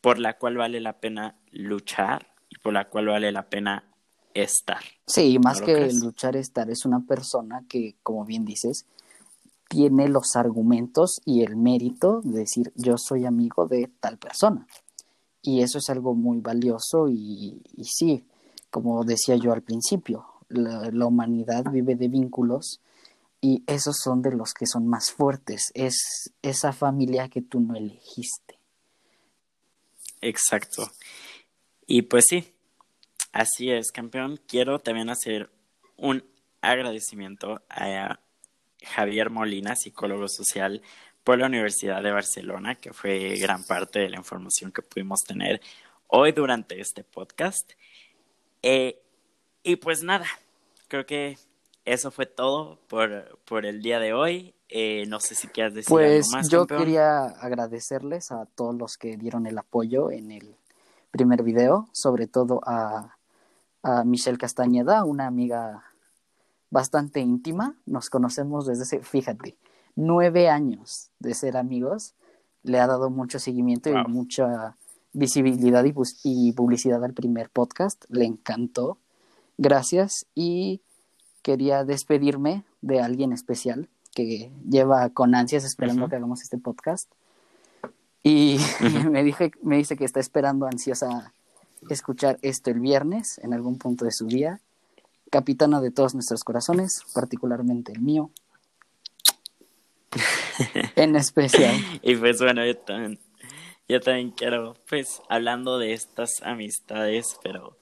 por 0.00 0.18
la 0.18 0.36
cual 0.36 0.56
vale 0.56 0.80
la 0.80 1.00
pena 1.00 1.38
luchar 1.50 2.34
y 2.50 2.58
por 2.58 2.72
la 2.72 2.88
cual 2.88 3.06
vale 3.06 3.32
la 3.32 3.48
pena 3.48 3.91
estar. 4.34 4.80
Sí, 5.06 5.38
más 5.38 5.60
que 5.60 5.92
luchar, 5.92 6.36
estar, 6.36 6.70
es 6.70 6.84
una 6.84 7.00
persona 7.00 7.64
que, 7.68 7.96
como 8.02 8.24
bien 8.24 8.44
dices, 8.44 8.86
tiene 9.68 10.08
los 10.08 10.36
argumentos 10.36 11.20
y 11.24 11.42
el 11.42 11.56
mérito 11.56 12.20
de 12.22 12.40
decir 12.40 12.72
yo 12.74 12.98
soy 12.98 13.24
amigo 13.24 13.66
de 13.66 13.90
tal 14.00 14.18
persona. 14.18 14.66
Y 15.40 15.62
eso 15.62 15.78
es 15.78 15.88
algo 15.88 16.14
muy 16.14 16.40
valioso 16.40 17.08
y, 17.08 17.62
y 17.76 17.84
sí, 17.84 18.24
como 18.70 19.04
decía 19.04 19.36
yo 19.36 19.52
al 19.52 19.62
principio, 19.62 20.26
la, 20.48 21.06
humanidad 21.06 21.64
vive 21.70 21.94
de 21.94 22.08
vínculos 22.08 22.80
y 23.40 23.62
esos 23.66 23.96
son 24.02 24.22
de 24.22 24.32
los 24.32 24.54
que 24.54 24.66
son 24.66 24.86
más 24.86 25.10
fuertes, 25.10 25.72
es 25.74 26.32
esa 26.42 26.72
familia 26.72 27.28
que 27.28 27.42
tú 27.42 27.60
no 27.60 27.74
elegiste. 27.74 28.58
Exacto. 30.20 30.90
Y 31.86 32.02
pues 32.02 32.26
sí, 32.28 32.52
así 33.32 33.70
es, 33.70 33.92
campeón. 33.92 34.40
Quiero 34.46 34.78
también 34.78 35.10
hacer 35.10 35.50
un 35.96 36.24
agradecimiento 36.60 37.62
a 37.68 38.20
Javier 38.82 39.30
Molina, 39.30 39.76
psicólogo 39.76 40.28
social 40.28 40.82
por 41.24 41.38
la 41.38 41.46
Universidad 41.46 42.02
de 42.02 42.12
Barcelona, 42.12 42.74
que 42.74 42.92
fue 42.92 43.36
gran 43.36 43.64
parte 43.64 44.00
de 44.00 44.10
la 44.10 44.16
información 44.16 44.72
que 44.72 44.82
pudimos 44.82 45.20
tener 45.20 45.60
hoy 46.08 46.32
durante 46.32 46.80
este 46.80 47.04
podcast. 47.04 47.72
Eh, 48.62 49.00
y 49.62 49.76
pues 49.76 50.02
nada, 50.02 50.26
creo 50.88 51.06
que 51.06 51.38
eso 51.84 52.10
fue 52.10 52.26
todo 52.26 52.78
por, 52.88 53.38
por 53.44 53.66
el 53.66 53.82
día 53.82 53.98
de 53.98 54.12
hoy. 54.12 54.54
Eh, 54.68 55.04
no 55.06 55.20
sé 55.20 55.34
si 55.34 55.48
quieres 55.48 55.74
decir 55.74 55.90
pues 55.90 56.26
algo 56.26 56.38
más. 56.38 56.48
Yo 56.48 56.66
quería 56.66 57.24
agradecerles 57.24 58.32
a 58.32 58.46
todos 58.46 58.74
los 58.74 58.96
que 58.96 59.16
dieron 59.16 59.46
el 59.46 59.58
apoyo 59.58 60.10
en 60.10 60.30
el 60.32 60.56
primer 61.10 61.42
video, 61.42 61.88
sobre 61.92 62.26
todo 62.26 62.60
a, 62.64 63.16
a 63.82 64.04
Michelle 64.04 64.38
Castañeda, 64.38 65.04
una 65.04 65.26
amiga 65.26 65.84
bastante 66.70 67.20
íntima. 67.20 67.76
Nos 67.86 68.10
conocemos 68.10 68.66
desde 68.66 68.82
hace, 68.82 69.02
fíjate, 69.02 69.56
nueve 69.94 70.48
años 70.48 71.10
de 71.18 71.34
ser 71.34 71.56
amigos. 71.56 72.14
Le 72.62 72.78
ha 72.78 72.86
dado 72.86 73.10
mucho 73.10 73.38
seguimiento 73.38 73.90
y 73.90 74.08
mucha 74.08 74.76
visibilidad 75.12 75.84
y, 76.24 76.52
publicidad 76.52 77.04
al 77.04 77.12
primer 77.12 77.50
podcast. 77.50 78.04
Le 78.08 78.24
encantó. 78.24 78.98
Gracias. 79.58 80.26
Y 80.34 80.80
quería 81.42 81.84
despedirme 81.84 82.64
de 82.80 83.00
alguien 83.00 83.32
especial 83.32 83.88
que 84.14 84.52
lleva 84.68 85.10
con 85.10 85.34
ansias 85.34 85.64
esperando 85.64 86.08
que 86.08 86.16
hagamos 86.16 86.42
este 86.42 86.58
podcast. 86.58 87.10
Y 88.22 88.58
me, 89.10 89.24
dije, 89.24 89.50
me 89.62 89.76
dice 89.76 89.96
que 89.96 90.04
está 90.04 90.20
esperando 90.20 90.66
ansiosa 90.66 91.32
escuchar 91.88 92.38
esto 92.42 92.70
el 92.70 92.80
viernes 92.80 93.38
en 93.42 93.54
algún 93.54 93.78
punto 93.78 94.04
de 94.04 94.12
su 94.12 94.26
día. 94.26 94.60
Capitana 95.30 95.80
de 95.80 95.90
todos 95.90 96.14
nuestros 96.14 96.44
corazones, 96.44 97.02
particularmente 97.14 97.92
el 97.92 98.00
mío. 98.00 98.30
en 100.96 101.16
especial. 101.16 101.74
Y 102.02 102.16
pues 102.16 102.38
bueno, 102.38 102.64
yo 102.66 102.76
también 102.76 103.18
yo 103.88 104.00
también 104.00 104.30
quiero, 104.30 104.74
pues, 104.88 105.20
hablando 105.28 105.78
de 105.78 105.92
estas 105.92 106.40
amistades, 106.42 107.38
pero 107.42 107.76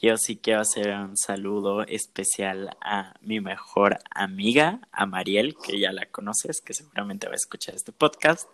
yo 0.00 0.16
sí 0.16 0.36
quiero 0.36 0.62
hacer 0.62 0.90
un 0.96 1.16
saludo 1.16 1.82
especial 1.82 2.76
a 2.80 3.14
mi 3.20 3.40
mejor 3.40 3.98
amiga, 4.10 4.80
a 4.90 5.06
Mariel, 5.06 5.54
que 5.54 5.78
ya 5.78 5.92
la 5.92 6.06
conoces, 6.06 6.60
que 6.60 6.74
seguramente 6.74 7.28
va 7.28 7.34
a 7.34 7.36
escuchar 7.36 7.74
este 7.76 7.92
podcast, 7.92 8.48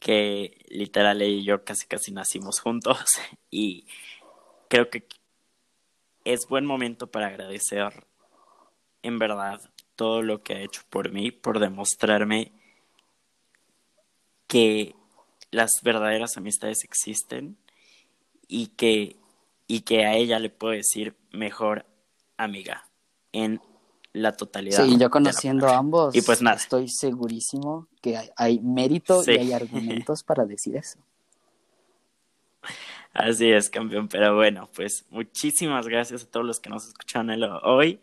que 0.00 0.58
literal 0.68 1.22
ella 1.22 1.36
y 1.36 1.44
yo 1.44 1.64
casi 1.64 1.86
casi 1.86 2.10
nacimos 2.10 2.58
juntos 2.58 2.98
y 3.50 3.86
creo 4.72 4.88
que 4.88 5.06
es 6.24 6.48
buen 6.48 6.64
momento 6.64 7.06
para 7.06 7.26
agradecer 7.26 8.06
en 9.02 9.18
verdad 9.18 9.60
todo 9.96 10.22
lo 10.22 10.42
que 10.42 10.54
ha 10.54 10.60
hecho 10.62 10.80
por 10.88 11.12
mí, 11.12 11.30
por 11.30 11.58
demostrarme 11.58 12.52
que 14.46 14.96
las 15.50 15.72
verdaderas 15.82 16.38
amistades 16.38 16.84
existen 16.84 17.58
y 18.48 18.68
que, 18.68 19.16
y 19.66 19.82
que 19.82 20.06
a 20.06 20.14
ella 20.14 20.38
le 20.38 20.48
puedo 20.48 20.72
decir 20.72 21.18
mejor 21.32 21.84
amiga 22.38 22.88
en 23.32 23.60
la 24.14 24.32
totalidad. 24.38 24.86
Sí, 24.86 24.96
yo 24.96 25.10
conociendo 25.10 25.68
a 25.68 25.76
ambos, 25.76 26.16
y 26.16 26.22
pues 26.22 26.40
nada. 26.40 26.56
estoy 26.56 26.88
segurísimo 26.88 27.88
que 28.00 28.18
hay, 28.36 28.58
mérito 28.60 29.22
y 29.26 29.36
hay 29.36 29.52
argumentos 29.52 30.22
para 30.22 30.46
decir 30.46 30.76
eso. 30.76 30.98
Así 33.12 33.50
es, 33.50 33.68
campeón. 33.68 34.08
Pero 34.08 34.34
bueno, 34.34 34.68
pues 34.74 35.04
muchísimas 35.10 35.86
gracias 35.86 36.22
a 36.22 36.26
todos 36.26 36.46
los 36.46 36.60
que 36.60 36.70
nos 36.70 36.86
escucharon 36.86 37.30
hoy. 37.62 38.00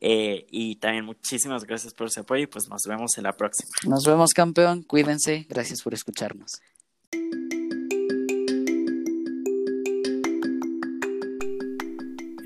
Eh, 0.00 0.46
y 0.50 0.76
también 0.76 1.04
muchísimas 1.04 1.64
gracias 1.64 1.94
por 1.94 2.10
su 2.10 2.20
apoyo 2.20 2.42
y 2.42 2.46
pues 2.46 2.68
nos 2.68 2.82
vemos 2.86 3.16
en 3.16 3.24
la 3.24 3.36
próxima. 3.36 3.70
Nos 3.86 4.04
vemos 4.04 4.34
campeón, 4.34 4.82
cuídense, 4.82 5.46
gracias 5.48 5.82
por 5.82 5.94
escucharnos. 5.94 6.60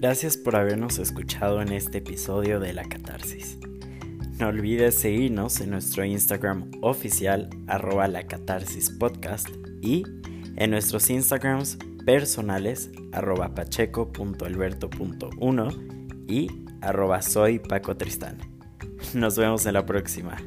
Gracias 0.01 0.37
por 0.37 0.55
habernos 0.55 0.99
escuchado 0.99 1.61
en 1.61 1.73
este 1.73 1.99
episodio 1.99 2.61
de 2.61 2.73
La 2.73 2.85
Catarsis. 2.85 3.59
No 4.39 4.47
olvides 4.47 4.95
seguirnos 4.95 5.61
en 5.61 5.71
nuestro 5.71 6.05
Instagram 6.05 6.71
oficial 6.81 7.51
arroba 7.67 8.07
la 8.07 8.25
catarsis 8.29 8.89
podcast 8.91 9.49
y 9.83 10.05
en 10.55 10.71
nuestros 10.71 11.11
Instagrams 11.11 11.77
personales 12.09 12.91
arroba 13.13 13.55
pacheco.alberto.1 13.55 16.25
y 16.27 16.49
arroba 16.81 17.21
soy 17.21 17.59
Paco 17.59 17.99
Tristán. 17.99 18.39
Nos 19.13 19.37
vemos 19.37 19.67
en 19.67 19.75
la 19.75 19.85
próxima. 19.85 20.39